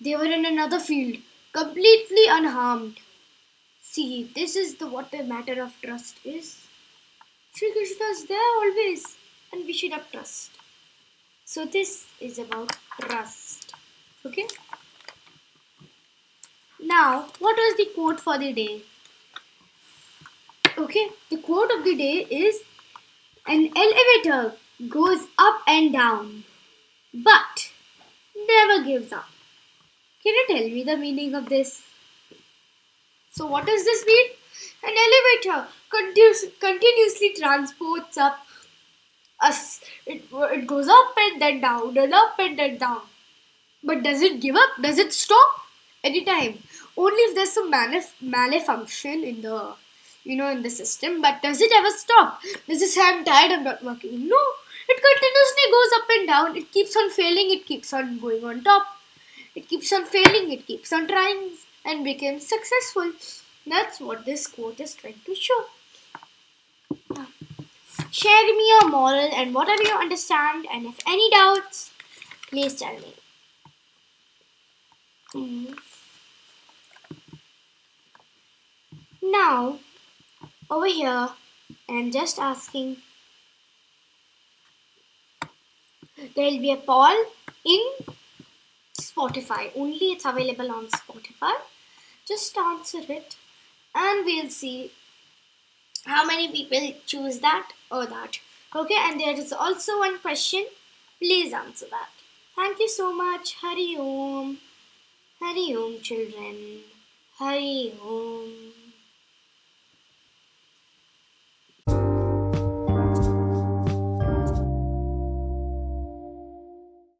they 0.00 0.14
were 0.14 0.24
in 0.24 0.44
another 0.46 0.78
field, 0.78 1.20
completely 1.52 2.26
unharmed. 2.28 3.00
See, 3.80 4.30
this 4.34 4.54
is 4.56 4.76
the 4.76 4.86
what 4.86 5.10
the 5.10 5.22
matter 5.22 5.60
of 5.62 5.80
trust 5.82 6.18
is. 6.24 6.66
Sri 7.54 7.72
Krishna 7.72 8.06
is 8.06 8.24
there 8.26 8.48
always, 8.56 9.16
and 9.52 9.66
we 9.66 9.72
should 9.72 9.92
have 9.92 10.10
trust. 10.10 10.50
So 11.44 11.64
this 11.64 12.06
is 12.20 12.38
about 12.38 12.76
trust. 13.00 13.74
Okay. 14.26 14.46
Now, 16.80 17.28
what 17.38 17.56
was 17.56 17.76
the 17.76 17.86
quote 17.94 18.20
for 18.20 18.38
the 18.38 18.52
day? 18.52 18.82
Okay, 20.76 21.08
the 21.30 21.36
quote 21.36 21.70
of 21.70 21.84
the 21.84 21.94
day 21.94 22.26
is 22.30 22.62
an 23.46 23.70
elevator 23.76 24.56
goes 24.88 25.26
up 25.38 25.60
and 25.66 25.92
down, 25.92 26.44
but 27.12 27.70
never 28.48 28.84
gives 28.84 29.12
up. 29.12 29.28
Can 30.22 30.34
you 30.34 30.44
tell 30.48 30.68
me 30.68 30.82
the 30.82 30.96
meaning 30.96 31.34
of 31.34 31.48
this? 31.48 31.82
So, 33.30 33.46
what 33.46 33.66
does 33.66 33.84
this 33.84 34.06
mean? 34.06 34.26
An 34.82 34.94
elevator 35.06 35.68
continuously 35.90 37.34
transports 37.38 38.16
up 38.16 38.44
us. 39.40 39.80
It, 40.06 40.24
it 40.32 40.66
goes 40.66 40.88
up 40.88 41.14
and 41.16 41.40
then 41.40 41.60
down 41.60 41.96
and 41.98 42.14
up 42.14 42.38
and 42.38 42.58
then 42.58 42.78
down. 42.78 43.02
But 43.82 44.02
does 44.02 44.22
it 44.22 44.40
give 44.40 44.56
up? 44.56 44.70
Does 44.80 44.98
it 44.98 45.12
stop? 45.12 45.60
Anytime. 46.02 46.58
Only 46.96 47.22
if 47.22 47.34
there's 47.34 47.52
some 47.52 47.70
malef- 47.72 48.20
malfunction 48.20 49.24
in 49.24 49.42
the 49.42 49.74
you 50.22 50.36
know 50.36 50.50
in 50.50 50.62
the 50.62 50.70
system. 50.70 51.20
But 51.20 51.42
does 51.42 51.60
it 51.60 51.72
ever 51.74 51.90
stop? 51.90 52.40
Does 52.68 52.82
it 52.82 52.88
say 52.88 53.02
I'm 53.02 53.24
tired, 53.24 53.52
I'm 53.52 53.64
not 53.64 53.82
working? 53.82 54.28
No. 54.28 54.42
It 54.94 55.02
continuously 55.02 55.66
goes 55.76 55.92
up 55.96 56.08
and 56.10 56.26
down. 56.28 56.56
It 56.56 56.72
keeps 56.72 56.96
on 56.96 57.10
failing. 57.10 57.50
It 57.50 57.66
keeps 57.66 57.92
on 57.92 58.18
going 58.18 58.44
on 58.44 58.62
top. 58.62 58.86
It 59.54 59.68
keeps 59.68 59.92
on 59.92 60.04
failing. 60.06 60.52
It 60.52 60.66
keeps 60.66 60.92
on 60.92 61.08
trying 61.08 61.50
and 61.84 62.04
becomes 62.04 62.46
successful. 62.46 63.12
That's 63.66 64.00
what 64.00 64.24
this 64.24 64.46
quote 64.46 64.78
is 64.80 64.94
trying 64.94 65.20
to 65.26 65.34
show. 65.34 65.64
Share 68.10 68.46
me 68.46 68.68
your 68.68 68.88
moral 68.88 69.30
and 69.34 69.52
whatever 69.52 69.82
you 69.82 69.94
understand, 69.94 70.66
and 70.72 70.86
if 70.86 71.00
any 71.04 71.28
doubts, 71.30 71.90
please 72.48 72.76
tell 72.76 72.94
me. 72.94 73.14
Mm. 75.34 75.76
Now, 79.20 79.78
over 80.70 80.86
here, 80.86 81.30
I'm 81.88 82.12
just 82.12 82.38
asking 82.38 82.98
there 86.34 86.50
will 86.50 86.60
be 86.60 86.72
a 86.72 86.76
poll 86.76 87.24
in 87.64 87.80
Spotify. 89.00 89.70
Only 89.76 90.12
it's 90.12 90.24
available 90.24 90.70
on 90.70 90.86
Spotify. 90.88 91.54
Just 92.26 92.56
answer 92.56 93.00
it 93.08 93.36
and 93.94 94.24
we'll 94.24 94.50
see 94.50 94.90
how 96.06 96.24
many 96.24 96.50
people 96.50 96.94
choose 97.06 97.40
that 97.40 97.72
or 97.90 98.06
that. 98.06 98.38
Okay, 98.74 98.96
and 98.98 99.20
there 99.20 99.38
is 99.38 99.52
also 99.52 99.98
one 99.98 100.18
question. 100.18 100.66
Please 101.18 101.52
answer 101.52 101.86
that. 101.90 102.10
Thank 102.56 102.78
you 102.80 102.88
so 102.88 103.12
much. 103.12 103.54
Hari 103.60 103.96
Om. 103.98 104.58
Hari 105.40 105.74
Om, 105.76 106.00
children. 106.00 106.80
Hari 107.38 107.94
Om. 108.02 108.83